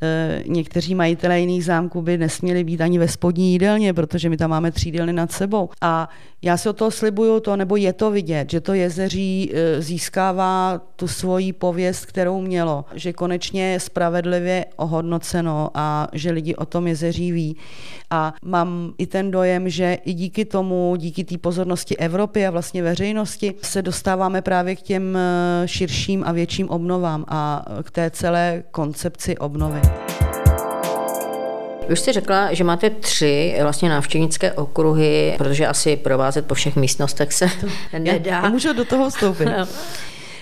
e, 0.02 0.44
někteří 0.48 0.96
majitelé 0.96 1.40
jiných 1.40 1.66
zámků 1.66 2.02
by 2.02 2.18
nesměli 2.18 2.64
být 2.64 2.82
ani 2.82 3.00
ve 3.00 3.08
spodní 3.08 3.52
jídelně, 3.52 3.94
protože 3.94 4.30
my 4.30 4.38
tam 4.38 4.50
máme 4.50 4.72
tří 4.72 4.92
nad 4.92 5.32
sebou. 5.32 5.70
A 5.82 6.10
já 6.42 6.58
si 6.58 6.70
o 6.70 6.74
toho 6.74 6.92
slibuju 6.92 7.40
to, 7.40 7.56
nebo 7.56 7.76
je 7.76 7.94
to 7.94 8.12
vidět, 8.12 8.52
že 8.52 8.62
to 8.62 8.74
jezeří 8.74 9.52
e, 9.54 9.82
získává 9.82 10.82
tu 10.96 11.08
svoji 11.08 11.54
pověst, 11.54 12.06
kterou 12.06 12.42
mělo, 12.42 12.86
že 12.96 13.14
konečně 13.14 13.72
je 13.72 13.80
spravedlivě 13.80 14.66
ohodnoceno 14.76 15.70
a 15.74 16.08
že 16.14 16.32
lidi 16.32 16.56
o 16.56 16.66
tom 16.66 16.88
jezeří 16.88 17.32
ví. 17.32 17.56
A 18.10 18.34
mám 18.46 18.94
i 18.98 19.08
ten 19.08 19.32
dojem, 19.32 19.70
že 19.70 19.98
i 20.06 20.14
díky 20.14 20.46
tomu, 20.46 20.96
díky 20.98 21.24
té 21.24 21.38
pozornosti 21.38 21.98
Evropy 21.98 22.48
a 22.48 22.52
vlastně 22.52 22.84
veřejnosti 22.84 23.54
se 23.62 23.82
dostáváme 23.82 24.42
právě 24.42 24.76
k 24.76 24.82
těm 24.82 25.18
e, 25.18 25.62
širším 25.66 26.24
a 26.28 26.32
větším 26.32 26.70
obnovám 26.70 27.26
a 27.28 27.66
k 27.84 27.92
té 27.92 28.12
celé 28.12 28.64
koncepci 28.72 29.38
obnovy. 29.38 29.82
Už 31.92 32.00
jste 32.00 32.14
řekla, 32.14 32.54
že 32.54 32.64
máte 32.64 32.90
tři 32.90 33.58
vlastně 33.62 33.90
návštěvnické 33.90 34.52
okruhy, 34.52 35.36
protože 35.38 35.68
asi 35.68 35.98
provázet 35.98 36.46
po 36.46 36.54
všech 36.54 36.76
místnostech 36.76 37.34
se 37.34 37.50
nedá. 37.94 38.32
Já, 38.32 38.44
já 38.44 38.50
můžu 38.50 38.74
do 38.74 38.86
toho 38.86 39.10
vstoupit. 39.10 39.46
No. 39.46 39.68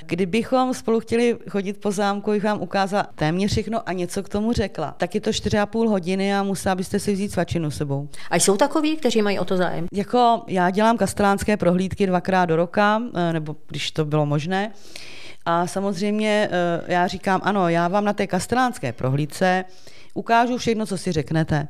Kdybychom 0.06 0.74
spolu 0.74 1.00
chtěli 1.00 1.38
chodit 1.50 1.78
po 1.78 1.92
zámku, 1.92 2.32
bych 2.32 2.44
vám 2.44 2.62
ukázala 2.62 3.08
téměř 3.16 3.52
všechno 3.52 3.90
a 3.90 3.94
něco 3.94 4.24
k 4.24 4.30
tomu 4.30 4.54
řekla, 4.54 4.96
tak 4.98 5.16
je 5.16 5.22
to 5.22 5.30
4,5 5.30 5.88
hodiny 5.88 6.36
a 6.36 6.44
musela 6.44 6.76
byste 6.76 7.00
si 7.00 7.14
vzít 7.14 7.32
svačinu 7.32 7.72
sebou. 7.72 8.10
A 8.30 8.36
jsou 8.36 8.58
takoví, 8.58 8.96
kteří 8.96 9.22
mají 9.22 9.40
o 9.40 9.46
to 9.46 9.58
zájem? 9.58 9.86
Jako 9.94 10.42
já 10.48 10.70
dělám 10.70 10.98
kastelánské 10.98 11.58
prohlídky 11.58 12.08
dvakrát 12.08 12.46
do 12.46 12.56
roka, 12.56 13.02
eh, 13.16 13.34
nebo 13.34 13.56
když 13.68 13.92
to 13.92 14.06
bylo 14.06 14.26
možné. 14.26 14.72
A 15.46 15.68
samozřejmě 15.68 16.50
eh, 16.52 16.82
já 16.88 17.08
říkám, 17.08 17.42
ano, 17.44 17.70
já 17.70 17.88
vám 17.88 18.06
na 18.06 18.14
té 18.14 18.28
kastelánské 18.28 18.94
prohlídce 18.94 19.66
ukážu 20.18 20.58
všechno, 20.58 20.86
co 20.86 20.98
si 20.98 21.12
řeknete. 21.12 21.68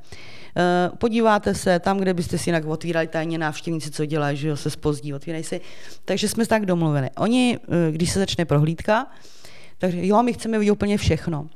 Eh, 0.57 0.89
podíváte 0.97 1.55
se 1.55 1.79
tam, 1.79 1.97
kde 1.97 2.13
byste 2.13 2.37
si 2.37 2.49
jinak 2.49 2.65
otvírali 2.65 3.07
tajně 3.07 3.37
návštěvníci, 3.37 3.91
co 3.91 4.05
dělají, 4.05 4.37
že 4.37 4.47
jo, 4.47 4.55
se 4.55 4.69
spozdí, 4.69 5.13
otvírají 5.13 5.43
si. 5.43 5.61
Takže 6.05 6.29
jsme 6.29 6.45
se 6.45 6.49
tak 6.49 6.65
domluvili. 6.65 7.09
Oni, 7.17 7.59
eh, 7.63 7.91
když 7.91 8.11
se 8.11 8.19
začne 8.19 8.45
prohlídka, 8.45 9.07
takže 9.77 10.07
jo, 10.07 10.23
my 10.23 10.33
chceme 10.33 10.59
vidět 10.59 10.71
úplně 10.71 10.97
všechno. 10.97 11.47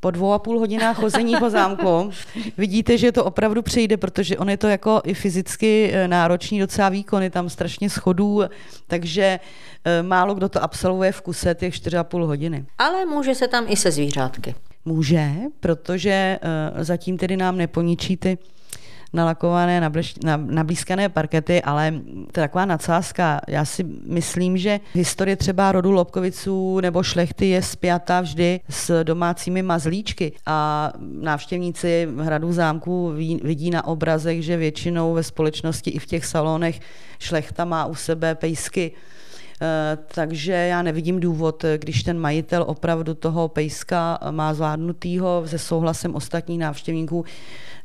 Po 0.00 0.10
dvou 0.10 0.32
a 0.32 0.38
půl 0.38 0.58
hodinách 0.58 0.96
chození 0.96 1.36
po 1.36 1.50
zámku 1.50 2.10
vidíte, 2.58 2.98
že 2.98 3.12
to 3.12 3.24
opravdu 3.24 3.62
přejde, 3.62 3.96
protože 3.96 4.38
on 4.38 4.50
je 4.50 4.56
to 4.56 4.68
jako 4.68 5.00
i 5.04 5.14
fyzicky 5.14 5.92
náročný 6.06 6.60
docela 6.60 6.88
výkon, 6.88 7.22
je 7.22 7.30
tam 7.30 7.48
strašně 7.48 7.90
schodů, 7.90 8.42
takže 8.86 9.40
Eh, 9.86 10.02
málo 10.02 10.34
kdo 10.34 10.48
to 10.48 10.62
absolvuje 10.62 11.12
v 11.12 11.20
kuse 11.20 11.54
těch 11.54 11.74
4,5 11.74 12.26
hodiny. 12.26 12.64
Ale 12.78 13.04
může 13.04 13.34
se 13.34 13.48
tam 13.48 13.64
i 13.68 13.76
se 13.76 13.90
zvířátky. 13.90 14.54
Může, 14.84 15.32
protože 15.60 16.38
uh, 16.42 16.82
zatím 16.82 17.18
tedy 17.18 17.36
nám 17.36 17.56
neponičí 17.56 18.16
ty 18.16 18.38
nalakované, 19.14 19.90
nablízkané 20.36 21.08
parkety, 21.08 21.62
ale 21.62 21.92
to 22.32 22.40
je 22.40 22.44
taková 22.48 22.64
nadsázka. 22.64 23.40
Já 23.48 23.64
si 23.64 23.84
myslím, 24.06 24.56
že 24.56 24.80
historie 24.94 25.36
třeba 25.36 25.72
rodu 25.72 25.90
Lobkoviců 25.92 26.80
nebo 26.80 27.02
šlechty 27.02 27.48
je 27.48 27.62
spjata 27.62 28.20
vždy 28.20 28.60
s 28.68 29.04
domácími 29.04 29.62
mazlíčky 29.62 30.32
a 30.46 30.92
návštěvníci 31.20 32.08
hradu 32.18 32.52
zámku 32.52 33.12
vidí 33.42 33.70
na 33.70 33.84
obrazech, 33.84 34.42
že 34.42 34.56
většinou 34.56 35.14
ve 35.14 35.22
společnosti 35.22 35.90
i 35.90 35.98
v 35.98 36.06
těch 36.06 36.26
salonech 36.26 36.80
šlechta 37.18 37.64
má 37.64 37.86
u 37.86 37.94
sebe 37.94 38.34
pejsky 38.34 38.92
Eh, 38.92 39.23
takže 40.14 40.52
já 40.52 40.82
nevidím 40.82 41.20
důvod, 41.20 41.64
když 41.78 42.02
ten 42.02 42.18
majitel 42.18 42.64
opravdu 42.68 43.14
toho 43.14 43.48
pejska 43.48 44.18
má 44.30 44.54
zvládnutýho 44.54 45.42
se 45.46 45.58
souhlasem 45.58 46.14
ostatních 46.14 46.58
návštěvníků, 46.58 47.24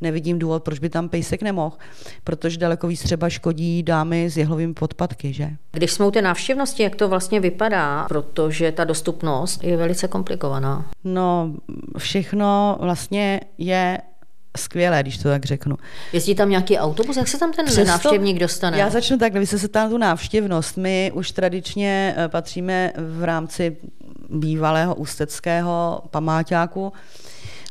nevidím 0.01 0.39
důvod, 0.39 0.63
proč 0.63 0.79
by 0.79 0.89
tam 0.89 1.09
pejsek 1.09 1.41
nemohl, 1.41 1.75
protože 2.23 2.57
daleko 2.57 2.87
víc 2.87 3.03
třeba 3.03 3.29
škodí 3.29 3.83
dámy 3.83 4.29
s 4.29 4.37
jehlovými 4.37 4.73
podpadky, 4.73 5.33
že? 5.33 5.49
Když 5.71 5.91
jsme 5.91 6.05
u 6.05 6.11
té 6.11 6.21
návštěvnosti, 6.21 6.83
jak 6.83 6.95
to 6.95 7.09
vlastně 7.09 7.39
vypadá, 7.39 8.05
protože 8.07 8.71
ta 8.71 8.83
dostupnost 8.83 9.63
je 9.63 9.77
velice 9.77 10.07
komplikovaná. 10.07 10.85
No, 11.03 11.53
všechno 11.97 12.77
vlastně 12.81 13.41
je 13.57 13.97
skvělé, 14.57 15.03
když 15.03 15.17
to 15.17 15.23
tak 15.23 15.45
řeknu. 15.45 15.75
Jezdí 16.13 16.35
tam 16.35 16.49
nějaký 16.49 16.77
autobus? 16.77 17.17
Jak 17.17 17.27
se 17.27 17.39
tam 17.39 17.53
ten 17.53 17.65
Přesto, 17.65 17.83
návštěvník 17.85 18.39
dostane? 18.39 18.77
Já 18.77 18.89
začnu 18.89 19.17
tak, 19.17 19.33
vy 19.33 19.45
se 19.45 19.67
tam 19.67 19.89
tu 19.89 19.97
návštěvnost. 19.97 20.77
My 20.77 21.11
už 21.13 21.31
tradičně 21.31 22.15
eh, 22.17 22.27
patříme 22.27 22.93
v 22.97 23.23
rámci 23.23 23.77
bývalého 24.29 24.95
ústeckého 24.95 26.01
pamáťáku 26.11 26.93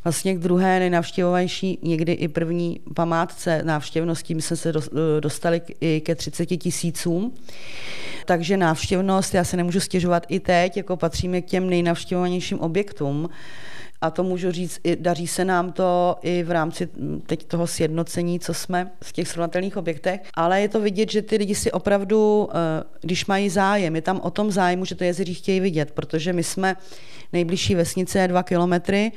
vlastně 0.03 0.35
k 0.35 0.39
druhé 0.39 0.79
nejnavštěvovanější, 0.79 1.79
někdy 1.81 2.11
i 2.11 2.27
první 2.27 2.79
památce 2.95 3.61
návštěvností. 3.63 4.35
My 4.35 4.41
jsme 4.41 4.55
se 4.57 4.69
eh, 4.69 5.21
dostali 5.21 5.61
i 5.81 6.01
ke 6.01 6.15
30 6.15 6.45
tisícům. 6.45 7.33
Takže 8.25 8.57
návštěvnost, 8.57 9.33
já 9.33 9.43
se 9.43 9.57
nemůžu 9.57 9.79
stěžovat 9.79 10.25
i 10.29 10.39
teď, 10.39 10.77
jako 10.77 10.97
patříme 10.97 11.41
k 11.41 11.45
těm 11.45 11.69
nejnavštěvovanějším 11.69 12.59
objektům. 12.59 13.29
A 14.01 14.09
to 14.09 14.23
můžu 14.23 14.51
říct, 14.51 14.79
daří 14.99 15.27
se 15.27 15.45
nám 15.45 15.71
to 15.71 16.15
i 16.21 16.43
v 16.43 16.51
rámci 16.51 16.89
teď 17.25 17.43
toho 17.45 17.67
sjednocení, 17.67 18.39
co 18.39 18.53
jsme 18.53 18.91
v 19.03 19.11
těch 19.11 19.27
srovnatelných 19.27 19.77
objektech, 19.77 20.21
ale 20.33 20.61
je 20.61 20.69
to 20.69 20.79
vidět, 20.81 21.11
že 21.11 21.21
ty 21.21 21.37
lidi 21.37 21.55
si 21.55 21.71
opravdu, 21.71 22.49
eh, 22.51 22.83
když 23.01 23.25
mají 23.25 23.49
zájem, 23.49 23.95
je 23.95 24.01
tam 24.01 24.19
o 24.23 24.31
tom 24.31 24.51
zájmu, 24.51 24.85
že 24.85 24.95
to 24.95 25.03
jezeří 25.03 25.33
chtějí 25.33 25.59
vidět, 25.59 25.91
protože 25.91 26.33
my 26.33 26.43
jsme 26.43 26.75
nejbližší 27.33 27.75
vesnice 27.75 28.19
je 28.19 28.27
dva 28.27 28.43
kilometry, 28.43 29.11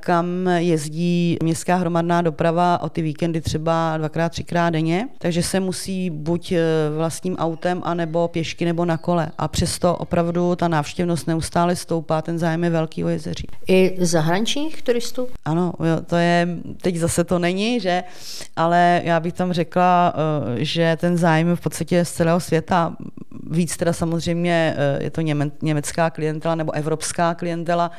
kam 0.00 0.48
jezdí 0.56 1.36
městská 1.42 1.76
hromadná 1.76 2.22
doprava 2.22 2.82
o 2.82 2.88
ty 2.88 3.02
víkendy 3.02 3.40
třeba 3.40 3.96
dvakrát, 3.96 4.28
třikrát 4.28 4.70
denně, 4.70 5.08
takže 5.18 5.42
se 5.42 5.60
musí 5.60 6.10
buď 6.10 6.52
eh, 6.52 6.62
vlastním 6.96 7.36
autem, 7.36 7.80
anebo 7.84 8.28
pěšky, 8.28 8.64
nebo 8.64 8.84
na 8.84 8.96
kole. 8.96 9.28
A 9.38 9.48
přesto 9.48 9.96
opravdu 9.96 10.56
ta 10.56 10.68
návštěvnost 10.68 11.26
neustále 11.26 11.76
stoupá, 11.76 12.22
ten 12.22 12.38
zájem 12.38 12.64
je 12.64 12.70
velký 12.70 13.04
o 13.04 13.08
jezeří. 13.08 13.46
I 13.68 13.96
zahraničních 14.26 14.82
turistů? 14.82 15.28
Ano, 15.44 15.72
jo, 15.80 16.00
to 16.06 16.16
je, 16.16 16.48
teď 16.82 16.96
zase 16.96 17.24
to 17.24 17.38
není, 17.38 17.80
že, 17.80 18.04
ale 18.56 19.00
já 19.04 19.20
bych 19.20 19.32
tam 19.32 19.52
řekla, 19.52 20.14
eh, 20.16 20.64
že 20.64 20.96
ten 21.00 21.16
zájem 21.16 21.56
v 21.56 21.60
podstatě 21.60 22.04
z 22.04 22.12
celého 22.12 22.40
světa, 22.40 22.96
víc 23.50 23.76
teda 23.76 23.92
samozřejmě 23.92 24.74
eh, 24.76 25.04
je 25.04 25.10
to 25.10 25.20
německá 25.62 26.10
klientela 26.10 26.54
nebo 26.54 26.72
evropská 26.72 27.34
klientela, 27.34 27.90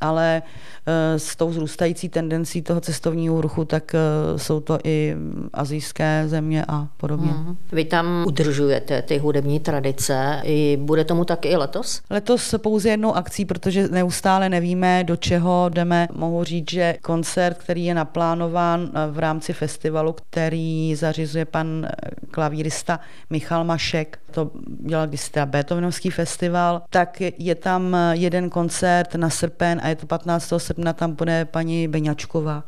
ale 0.00 0.42
eh, 0.86 1.18
s 1.18 1.36
tou 1.36 1.52
zrůstající 1.52 2.08
tendencí 2.08 2.62
toho 2.62 2.80
cestovního 2.80 3.40
ruchu, 3.40 3.64
tak 3.64 3.94
eh, 3.94 3.98
jsou 4.38 4.60
to 4.60 4.78
i 4.84 5.16
azijské 5.52 6.24
země 6.26 6.64
a 6.68 6.88
podobně. 6.96 7.32
Mm. 7.32 7.56
Vy 7.72 7.84
tam 7.84 8.24
udržujete 8.26 9.02
ty 9.02 9.18
hudební 9.18 9.60
tradice. 9.60 10.40
I 10.44 10.78
bude 10.80 11.04
tomu 11.04 11.24
tak 11.24 11.46
i 11.46 11.56
letos? 11.56 12.02
Letos 12.10 12.54
pouze 12.58 12.88
jednou 12.88 13.14
akcí, 13.14 13.44
protože 13.44 13.88
neustále 13.88 14.48
nevíme, 14.48 15.04
do 15.04 15.16
čeho 15.16 15.68
jdeme. 15.68 16.08
Mohu 16.12 16.44
říct, 16.44 16.70
že 16.70 16.94
koncert, 17.02 17.58
který 17.58 17.84
je 17.84 17.94
naplánován 17.94 18.90
eh, 18.94 19.10
v 19.10 19.18
rámci 19.18 19.52
festivalu, 19.52 20.12
který 20.12 20.94
zařizuje 20.94 21.44
pan 21.44 21.86
klavírista 22.30 23.00
Michal 23.30 23.64
Mašek, 23.64 24.18
to 24.30 24.50
dělal 24.80 25.06
kdysi 25.06 25.30
Beethovenovský 25.44 26.10
festival, 26.10 26.82
tak 26.90 27.20
je 27.38 27.54
tam 27.54 27.96
jeden 28.12 28.50
koncert 28.50 29.14
na 29.14 29.30
srpen 29.30 29.80
a 29.84 29.88
je 29.90 29.96
to 29.96 30.06
15. 30.06 30.52
srpna, 30.56 30.92
tam 30.92 31.14
bude 31.14 31.44
paní 31.44 31.88
Beňačková. 31.88 32.64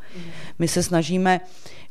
My 0.59 0.69
se 0.69 0.83
snažíme 0.83 1.41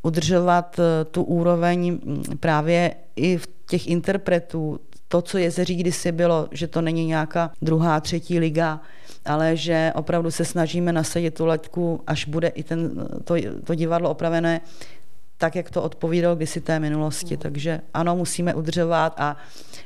udržovat 0.01 0.79
eh, 0.79 1.05
tu 1.05 1.23
úroveň 1.23 1.91
mm, 1.91 2.23
právě 2.39 2.95
i 3.15 3.37
v 3.37 3.47
těch 3.67 3.87
interpretů, 3.87 4.79
to, 5.07 5.21
co 5.21 5.37
jezeří 5.37 5.75
kdysi 5.75 6.11
bylo, 6.11 6.47
že 6.51 6.67
to 6.67 6.81
není 6.81 7.05
nějaká 7.05 7.51
druhá, 7.61 7.99
třetí 7.99 8.39
liga, 8.39 8.81
ale 9.25 9.57
že 9.57 9.91
opravdu 9.95 10.31
se 10.31 10.45
snažíme 10.45 10.93
nasadit 10.93 11.33
tu 11.33 11.45
laťku, 11.45 12.01
až 12.07 12.25
bude 12.25 12.47
i 12.47 12.63
ten, 12.63 13.07
to, 13.23 13.35
to 13.63 13.75
divadlo 13.75 14.09
opravené, 14.09 14.61
tak, 15.41 15.55
jak 15.55 15.69
to 15.69 15.81
odpovídalo 15.81 16.35
kdysi 16.35 16.61
té 16.61 16.79
minulosti. 16.79 17.37
Takže 17.37 17.81
ano, 17.93 18.15
musíme 18.15 18.53
udržovat 18.53 19.13
a 19.17 19.37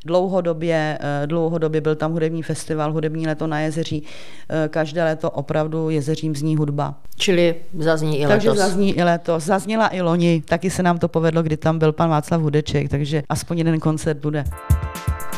dlouhodobě, 0.06 0.98
eh, 1.02 1.28
dlouhodobě 1.28 1.82
byl 1.82 1.96
tam 1.96 2.12
hudební 2.12 2.44
festival, 2.44 2.94
hudební 2.94 3.28
leto 3.28 3.48
na 3.48 3.60
jezeří. 3.60 4.04
Eh, 4.04 4.68
každé 4.68 5.04
leto 5.04 5.32
opravdu 5.32 5.90
jezeřím 5.90 6.36
zní 6.36 6.56
hudba. 6.56 6.96
Čili 7.16 7.56
zazní 7.80 8.20
i 8.20 8.28
letos. 8.28 8.44
Takže 8.44 8.60
zazní 8.60 8.98
i 8.98 9.04
letos. 9.04 9.44
Zazněla 9.44 9.96
i 9.96 10.02
loni, 10.02 10.44
taky 10.46 10.70
se 10.70 10.84
nám 10.84 10.98
to 10.98 11.08
povedlo, 11.08 11.44
kdy 11.44 11.58
tam 11.58 11.80
byl 11.80 11.92
pan 11.92 12.10
Václav 12.10 12.42
Hudeček, 12.42 12.90
takže 12.90 13.24
aspoň 13.30 13.58
jeden 13.58 13.80
koncert 13.80 14.18
bude. 14.18 14.44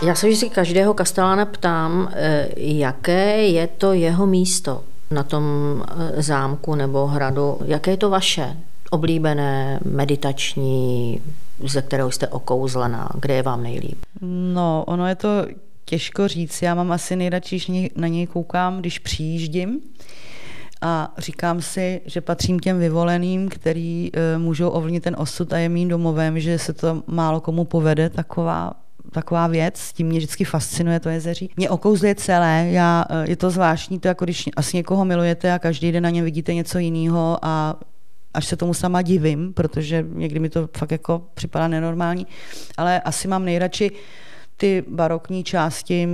Já 0.05 0.15
se 0.15 0.27
vždycky 0.27 0.49
každého 0.49 0.93
kastelána 0.93 1.45
ptám, 1.45 2.09
eh, 2.13 2.47
jaké 2.57 3.47
je 3.47 3.67
to 3.67 3.93
jeho 3.93 4.27
místo 4.27 4.83
na 5.11 5.23
tom 5.23 5.43
zámku 6.17 6.75
nebo 6.75 7.07
hradu, 7.07 7.57
jaké 7.65 7.91
je 7.91 7.97
to 7.97 8.09
vaše 8.09 8.57
oblíbené, 8.91 9.79
meditační, 9.85 11.21
ze 11.63 11.81
kterého 11.81 12.11
jste 12.11 12.27
okouzlená, 12.27 13.09
kde 13.19 13.33
je 13.33 13.43
vám 13.43 13.63
nejlíp? 13.63 13.97
No, 14.53 14.83
ono 14.87 15.07
je 15.07 15.15
to 15.15 15.45
těžko 15.85 16.27
říct. 16.27 16.61
Já 16.61 16.75
mám 16.75 16.91
asi 16.91 17.15
nejradši, 17.15 17.55
když 17.55 17.91
na 17.95 18.07
něj 18.07 18.27
koukám, 18.27 18.79
když 18.79 18.99
přijíždím 18.99 19.79
a 20.81 21.13
říkám 21.17 21.61
si, 21.61 22.01
že 22.05 22.21
patřím 22.21 22.59
těm 22.59 22.79
vyvoleným, 22.79 23.49
který 23.49 24.11
uh, 24.11 24.41
můžou 24.41 24.69
ovlivnit 24.69 25.03
ten 25.03 25.15
osud 25.19 25.53
a 25.53 25.57
je 25.57 25.69
mým 25.69 25.87
domovem, 25.87 26.39
že 26.39 26.59
se 26.59 26.73
to 26.73 27.03
málo 27.07 27.41
komu 27.41 27.65
povede, 27.65 28.09
taková 28.09 28.73
taková 29.11 29.47
věc, 29.47 29.77
s 29.77 29.93
tím 29.93 30.07
mě 30.07 30.19
vždycky 30.19 30.43
fascinuje 30.43 30.99
to 30.99 31.09
jezeří. 31.09 31.49
Mě 31.57 31.69
okouzluje 31.69 32.15
celé, 32.15 32.67
já, 32.71 33.05
e, 33.09 33.29
je 33.29 33.35
to 33.35 33.49
zvláštní, 33.49 33.99
to 33.99 34.07
jako 34.07 34.25
když 34.25 34.49
asi 34.55 34.77
někoho 34.77 35.05
milujete 35.05 35.53
a 35.53 35.59
každý 35.59 35.91
den 35.91 36.03
na 36.03 36.09
něm 36.09 36.25
vidíte 36.25 36.53
něco 36.53 36.79
jiného 36.79 37.37
a 37.41 37.75
až 38.37 38.45
se 38.45 38.55
tomu 38.55 38.73
sama 38.73 39.01
divím, 39.01 39.53
protože 39.53 40.05
někdy 40.09 40.39
mi 40.39 40.49
to 40.49 40.69
fakt 40.77 40.91
jako 40.91 41.21
připadá 41.33 41.67
nenormální, 41.67 42.27
ale 42.77 43.01
asi 43.01 43.27
mám 43.27 43.45
nejradši 43.45 43.91
ty 44.57 44.83
barokní 44.87 45.43
části, 45.43 46.07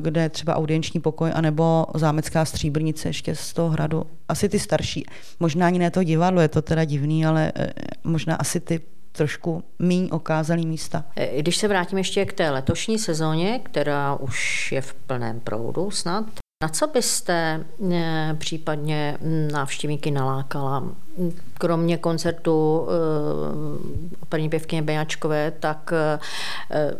kde 0.00 0.28
třeba 0.28 0.56
audienční 0.56 1.00
pokoj, 1.00 1.30
anebo 1.34 1.86
zámecká 1.94 2.44
stříbrnice 2.44 3.08
ještě 3.08 3.34
z 3.34 3.52
toho 3.52 3.68
hradu. 3.68 4.04
Asi 4.28 4.48
ty 4.48 4.58
starší. 4.58 5.04
Možná 5.40 5.66
ani 5.66 5.78
ne 5.78 5.90
to 5.90 6.04
divadlo, 6.04 6.40
je 6.40 6.48
to 6.48 6.62
teda 6.62 6.84
divný, 6.84 7.26
ale 7.26 7.52
e, 7.56 7.72
možná 8.04 8.36
asi 8.36 8.60
ty 8.60 8.80
trošku 9.12 9.64
míň 9.78 10.08
okázalý 10.12 10.66
místa. 10.66 11.04
E, 11.16 11.42
když 11.42 11.56
se 11.56 11.68
vrátím 11.68 11.98
ještě 11.98 12.24
k 12.24 12.32
té 12.32 12.50
letošní 12.50 12.98
sezóně, 12.98 13.60
která 13.62 14.14
už 14.14 14.72
je 14.72 14.80
v 14.80 14.94
plném 14.94 15.40
proudu 15.40 15.90
snad, 15.90 16.24
na 16.62 16.68
co 16.68 16.86
byste 16.86 17.64
eh, 17.92 18.34
případně 18.38 19.18
návštěvníky 19.52 20.10
nalákala? 20.10 20.84
Kromě 21.58 21.98
koncertu 21.98 22.86
eh, 22.88 24.18
operní 24.20 24.48
pěvkyně 24.48 24.82
Beňačkové, 24.82 25.50
tak 25.50 25.92
eh, 26.70 26.90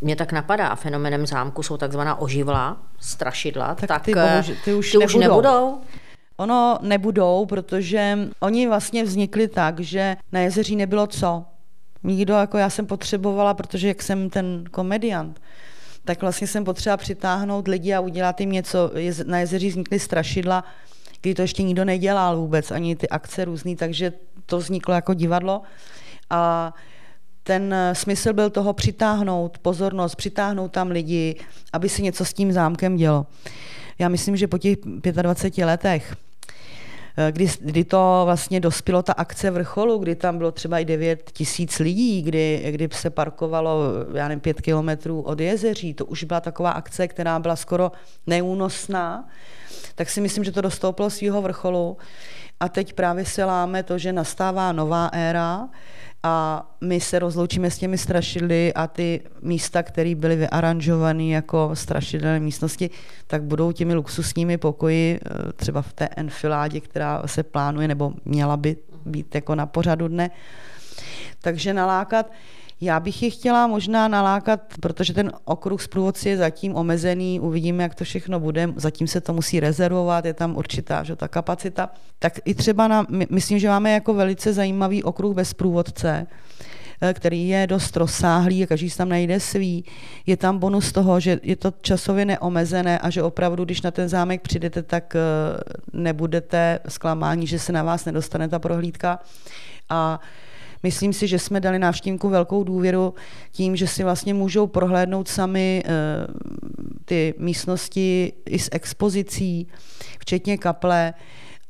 mě 0.00 0.16
tak 0.16 0.32
napadá, 0.32 0.74
fenomenem 0.74 1.26
zámku 1.26 1.62
jsou 1.62 1.76
takzvaná 1.76 2.20
oživla, 2.20 2.76
strašidla, 3.00 3.74
tak, 3.74 3.88
tak 3.88 4.02
ty, 4.02 4.14
bohuž, 4.14 4.52
ty, 4.64 4.74
už, 4.74 4.90
ty 4.92 4.98
nebudou. 4.98 5.06
už 5.06 5.20
nebudou? 5.20 5.80
Ono 6.36 6.78
nebudou, 6.82 7.46
protože 7.46 8.18
oni 8.40 8.68
vlastně 8.68 9.04
vznikli 9.04 9.48
tak, 9.48 9.80
že 9.80 10.16
na 10.32 10.40
jezeří 10.40 10.76
nebylo 10.76 11.06
co. 11.06 11.44
Nikdo, 12.04 12.34
jako 12.34 12.58
já 12.58 12.70
jsem 12.70 12.86
potřebovala, 12.86 13.54
protože 13.54 13.88
jak 13.88 14.02
jsem 14.02 14.30
ten 14.30 14.64
komediant, 14.70 15.40
tak 16.04 16.22
vlastně 16.22 16.46
jsem 16.46 16.64
potřeba 16.64 16.96
přitáhnout 16.96 17.68
lidi 17.68 17.94
a 17.94 18.00
udělat 18.00 18.40
jim 18.40 18.52
něco. 18.52 18.90
Na 19.26 19.38
jezeří 19.38 19.68
vznikly 19.68 19.98
strašidla, 19.98 20.64
kdy 21.20 21.34
to 21.34 21.42
ještě 21.42 21.62
nikdo 21.62 21.84
nedělal 21.84 22.36
vůbec, 22.36 22.70
ani 22.70 22.96
ty 22.96 23.08
akce 23.08 23.44
různý, 23.44 23.76
takže 23.76 24.12
to 24.46 24.58
vzniklo 24.58 24.94
jako 24.94 25.14
divadlo. 25.14 25.62
A 26.30 26.74
ten 27.42 27.74
smysl 27.92 28.32
byl 28.32 28.50
toho 28.50 28.72
přitáhnout 28.72 29.58
pozornost, 29.58 30.14
přitáhnout 30.14 30.72
tam 30.72 30.90
lidi, 30.90 31.36
aby 31.72 31.88
si 31.88 32.02
něco 32.02 32.24
s 32.24 32.32
tím 32.32 32.52
zámkem 32.52 32.96
dělo. 32.96 33.26
Já 33.98 34.08
myslím, 34.08 34.36
že 34.36 34.48
po 34.48 34.58
těch 34.58 34.76
25 34.82 35.64
letech 35.64 36.14
Eh, 36.14 36.31
kdy, 37.30 37.48
kdy 37.60 37.84
to 37.84 38.22
vlastně 38.24 38.60
dospělo 38.60 39.02
ta 39.02 39.12
akce 39.12 39.50
vrcholu, 39.50 39.98
kdy 39.98 40.14
tam 40.14 40.38
bylo 40.38 40.52
třeba 40.52 40.78
i 40.78 40.84
9 40.84 41.30
tisíc 41.32 41.78
lidí, 41.78 42.22
kdy, 42.22 42.68
kdy 42.70 42.88
se 42.92 43.10
parkovalo, 43.10 43.82
já 44.14 44.28
nevím, 44.28 44.40
5 44.40 44.60
kilometrů 44.60 45.22
od 45.22 45.40
jezeří. 45.40 45.94
To 45.94 46.06
už 46.06 46.24
byla 46.24 46.40
taková 46.40 46.70
akce, 46.70 47.08
která 47.08 47.38
byla 47.38 47.56
skoro 47.56 47.92
neúnosná. 48.26 49.28
Tak 49.94 50.10
si 50.10 50.20
myslím, 50.20 50.44
že 50.44 50.52
to 50.52 50.60
dostoupilo 50.60 51.10
svého 51.10 51.42
vrcholu. 51.42 51.96
A 52.62 52.68
teď 52.68 52.92
právě 52.92 53.24
se 53.24 53.44
láme 53.44 53.82
to, 53.82 53.98
že 53.98 54.12
nastává 54.12 54.72
nová 54.72 55.06
éra, 55.06 55.68
a 56.22 56.66
my 56.80 57.00
se 57.00 57.18
rozloučíme 57.18 57.70
s 57.70 57.78
těmi 57.78 57.98
strašidly 57.98 58.74
a 58.74 58.86
ty 58.86 59.20
místa, 59.40 59.82
které 59.82 60.14
byly 60.14 60.36
vyaranžované 60.36 61.24
jako 61.24 61.70
strašidelné 61.74 62.40
místnosti, 62.40 62.90
tak 63.26 63.42
budou 63.42 63.72
těmi 63.72 63.94
luxusními 63.94 64.58
pokoji, 64.58 65.20
eh, 65.24 65.52
třeba 65.52 65.82
v 65.82 65.92
té 65.92 66.08
enfiládě, 66.16 66.80
která 66.80 67.22
se 67.26 67.42
plánuje 67.42 67.88
nebo 67.88 68.12
měla 68.24 68.56
by 68.56 68.76
být 69.06 69.34
jako 69.34 69.54
na 69.54 69.66
pořadu 69.66 70.08
dne. 70.08 70.30
Takže 71.40 71.74
nalákat 71.74 72.30
Já 72.82 73.00
bych 73.00 73.22
je 73.22 73.30
chtěla 73.30 73.66
možná 73.66 74.08
nalákat, 74.08 74.60
protože 74.80 75.14
ten 75.14 75.32
okruh 75.44 75.82
zprůvodci 75.82 76.28
je 76.28 76.36
zatím 76.36 76.76
omezený, 76.76 77.40
uvidíme, 77.40 77.82
jak 77.82 77.94
to 77.94 78.04
všechno 78.04 78.40
bude, 78.40 78.68
zatím 78.76 79.06
se 79.06 79.20
to 79.20 79.32
musí 79.32 79.60
rezervovat, 79.60 80.24
je 80.24 80.34
tam 80.34 80.56
určitá 80.56 81.02
že 81.02 81.16
ta 81.16 81.28
kapacita. 81.28 81.90
Tak 82.18 82.32
i 82.44 82.54
třeba 82.54 82.88
na, 82.88 83.06
myslím, 83.30 83.58
že 83.58 83.68
máme 83.68 83.92
jako 83.92 84.14
velice 84.14 84.52
zajímavý 84.52 85.02
okruh 85.02 85.34
bez 85.34 85.54
průvodce, 85.54 86.26
eh, 87.00 87.14
který 87.14 87.48
je 87.48 87.66
dost 87.66 87.96
rozsáhlý 87.96 88.62
a 88.62 88.66
každý 88.66 88.90
tam 88.90 89.08
najde 89.08 89.40
svý. 89.40 89.84
Je 90.26 90.36
tam 90.36 90.58
bonus 90.58 90.92
toho, 90.92 91.20
že 91.20 91.40
je 91.42 91.56
to 91.56 91.72
časově 91.80 92.24
neomezené 92.24 92.98
a 92.98 93.10
že 93.10 93.22
opravdu, 93.22 93.64
když 93.64 93.82
na 93.82 93.90
ten 93.90 94.08
zámek 94.08 94.42
přijdete, 94.42 94.82
tak 94.82 95.16
eh, 95.16 95.20
nebudete 95.92 96.78
zklamáni, 96.88 97.46
že 97.46 97.58
se 97.58 97.72
na 97.72 97.82
vás 97.82 98.04
nedostane 98.04 98.48
ta 98.48 98.58
prohlídka. 98.58 99.18
A 99.88 100.20
Myslím 100.82 101.12
si, 101.12 101.26
že 101.26 101.38
jsme 101.38 101.60
dali 101.60 101.78
návštěvníkům 101.78 102.30
velkou 102.30 102.64
důvěru 102.64 103.14
tím, 103.50 103.76
že 103.76 103.86
si 103.86 104.04
vlastně 104.04 104.34
můžou 104.34 104.66
prohlédnout 104.66 105.28
sami 105.28 105.82
eh, 105.84 105.90
ty 107.04 107.34
místnosti 107.38 108.32
i 108.46 108.58
s 108.58 108.68
expozicí, 108.72 109.66
včetně 110.18 110.58
kaple 110.58 111.14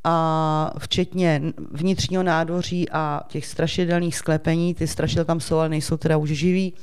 a 0.05 0.75
včetně 0.79 1.43
vnitřního 1.71 2.23
nádvoří 2.23 2.91
a 2.91 3.21
těch 3.29 3.47
strašidelných 3.47 4.17
sklepení. 4.17 4.75
Ty 4.75 4.87
strašidla 4.87 5.25
tam 5.25 5.41
jsou, 5.41 5.57
ale 5.57 5.69
nejsou 5.69 5.97
teda 5.97 6.17
už 6.17 6.31
živí 6.31 6.75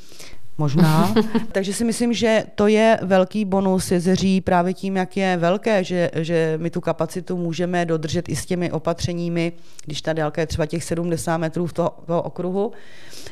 možná. 0.59 1.13
Takže 1.51 1.73
si 1.73 1.85
myslím, 1.85 2.13
že 2.13 2.43
to 2.55 2.67
je 2.67 2.99
velký 3.01 3.45
bonus 3.45 3.91
jezeří 3.91 4.41
právě 4.41 4.73
tím, 4.73 4.95
jak 4.95 5.17
je 5.17 5.37
velké, 5.37 5.83
že, 5.83 6.11
že 6.15 6.53
my 6.61 6.69
tu 6.69 6.81
kapacitu 6.81 7.37
můžeme 7.37 7.85
dodržet 7.85 8.29
i 8.29 8.35
s 8.35 8.45
těmi 8.45 8.71
opatřeními, 8.71 9.53
když 9.85 10.01
ta 10.01 10.13
délka 10.13 10.41
je 10.41 10.47
třeba 10.47 10.65
těch 10.65 10.83
70 10.83 11.37
metrů 11.37 11.67
v 11.67 11.73
toho, 11.73 11.93
toho 12.05 12.21
okruhu. 12.21 12.71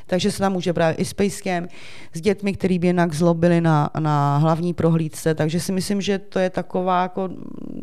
Takže 0.08 0.32
se 0.32 0.40
tam 0.40 0.54
může 0.54 0.74
právě 0.74 0.96
i 0.96 1.06
s 1.06 1.14
pejskem, 1.14 1.68
s 2.14 2.22
dětmi, 2.22 2.54
který 2.54 2.80
by 2.80 2.88
jinak 2.88 3.14
zlobili 3.14 3.62
na, 3.62 3.90
na 4.00 4.38
hlavní 4.38 4.74
prohlídce. 4.74 5.36
Takže 5.36 5.60
si 5.60 5.72
myslím, 5.72 6.02
že 6.02 6.20
to 6.20 6.40
je 6.40 6.50
taková 6.50 7.02
jako 7.02 7.30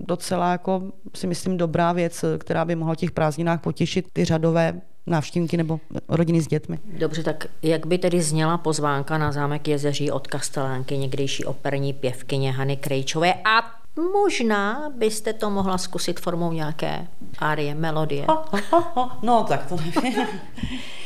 docela 0.06 0.52
jako 0.52 0.82
si 1.14 1.26
myslím 1.26 1.56
dobrá 1.56 1.92
věc, 1.92 2.24
která 2.38 2.64
by 2.64 2.74
mohla 2.74 2.94
těch 2.94 3.10
prázdninách 3.10 3.60
potěšit 3.60 4.08
ty 4.12 4.24
řadové 4.24 4.80
návštěvníky 5.06 5.56
nebo 5.56 5.80
rodiny 6.08 6.40
s 6.40 6.46
dětmi. 6.46 6.78
Dobře, 6.98 7.22
tak 7.22 7.46
jak 7.62 7.86
by 7.86 7.98
tedy 7.98 8.22
zněla 8.22 8.58
pozvánka 8.58 9.18
na 9.18 9.32
zámek 9.32 9.68
Jezeří 9.68 10.10
od 10.10 10.26
Kastelánky, 10.26 10.98
někdejší 10.98 11.44
operní 11.44 11.92
pěvkyně 11.92 12.52
Hany 12.52 12.76
Krejčové 12.76 13.34
a 13.34 13.84
možná 14.12 14.90
byste 14.96 15.32
to 15.32 15.50
mohla 15.50 15.78
zkusit 15.78 16.20
formou 16.20 16.52
nějaké 16.52 17.06
árie, 17.38 17.74
melodie. 17.74 18.24
Ha, 18.28 18.48
ha, 18.52 18.92
ha, 18.96 19.18
no, 19.22 19.44
tak 19.48 19.66
to 19.66 19.76
nevím. 19.76 20.26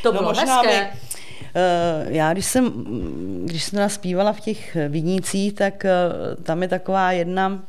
to 0.03 0.11
bylo 0.11 0.23
no, 0.23 0.29
možná 0.29 0.61
hezké. 0.61 0.89
By, 0.91 0.99
eh, 1.55 2.05
já, 2.07 2.33
když 2.33 2.45
jsem, 2.45 2.85
když 3.45 3.63
jsem 3.63 3.89
zpívala 3.89 4.33
v 4.33 4.39
těch 4.39 4.77
vinících, 4.89 5.53
tak 5.53 5.85
eh, 5.85 5.91
tam 6.43 6.61
je 6.61 6.67
taková 6.67 7.11
jedna, 7.11 7.59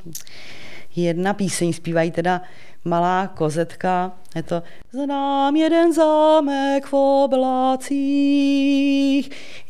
jedna 0.96 1.34
píseň, 1.34 1.72
zpívají 1.72 2.10
teda 2.10 2.42
malá 2.84 3.26
kozetka. 3.26 4.12
Je 4.34 4.42
to 4.42 4.62
Znám 4.92 5.56
jeden 5.56 5.92
zámek 5.92 6.86
v 6.86 6.94
oblacích, 7.24 8.00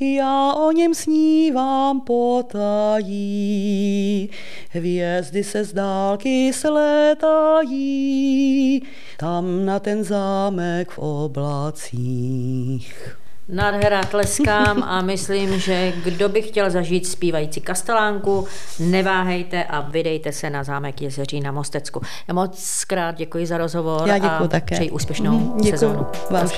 já 0.01 0.53
o 0.53 0.73
něm 0.73 0.95
snívám 0.95 2.01
potají. 2.01 3.11
Hvězdy 4.71 5.45
se 5.45 5.65
z 5.65 5.73
dálky 5.73 6.53
slétají, 6.53 8.03
tam 9.19 9.65
na 9.67 9.79
ten 9.79 10.05
zámek 10.05 10.91
v 10.91 10.99
oblacích. 10.99 11.61
Nádhera, 13.51 14.03
tleskám 14.03 14.83
a 14.83 15.01
myslím, 15.03 15.61
že 15.61 15.93
kdo 16.05 16.29
by 16.29 16.43
chtěl 16.43 16.71
zažít 16.71 17.07
zpívající 17.07 17.61
kastelánku, 17.61 18.47
neváhejte 18.79 19.65
a 19.65 19.81
vydejte 19.81 20.33
se 20.33 20.51
na 20.51 20.65
zámek 20.65 21.03
Jezeří 21.03 21.41
na 21.41 21.53
Mostecku. 21.53 22.01
Já 22.29 22.35
moc 22.35 22.85
krát 22.85 23.15
děkuji 23.17 23.47
za 23.47 23.59
rozhovor 23.59 24.09
Já 24.09 24.19
děkuji 24.19 24.45
a 24.45 24.49
také. 24.49 24.75
přeji 24.75 24.91
úspěšnou 24.91 25.39
mm, 25.39 25.57
děkuji 25.57 25.71
sezónu. 25.71 26.07
Vám 26.31 26.49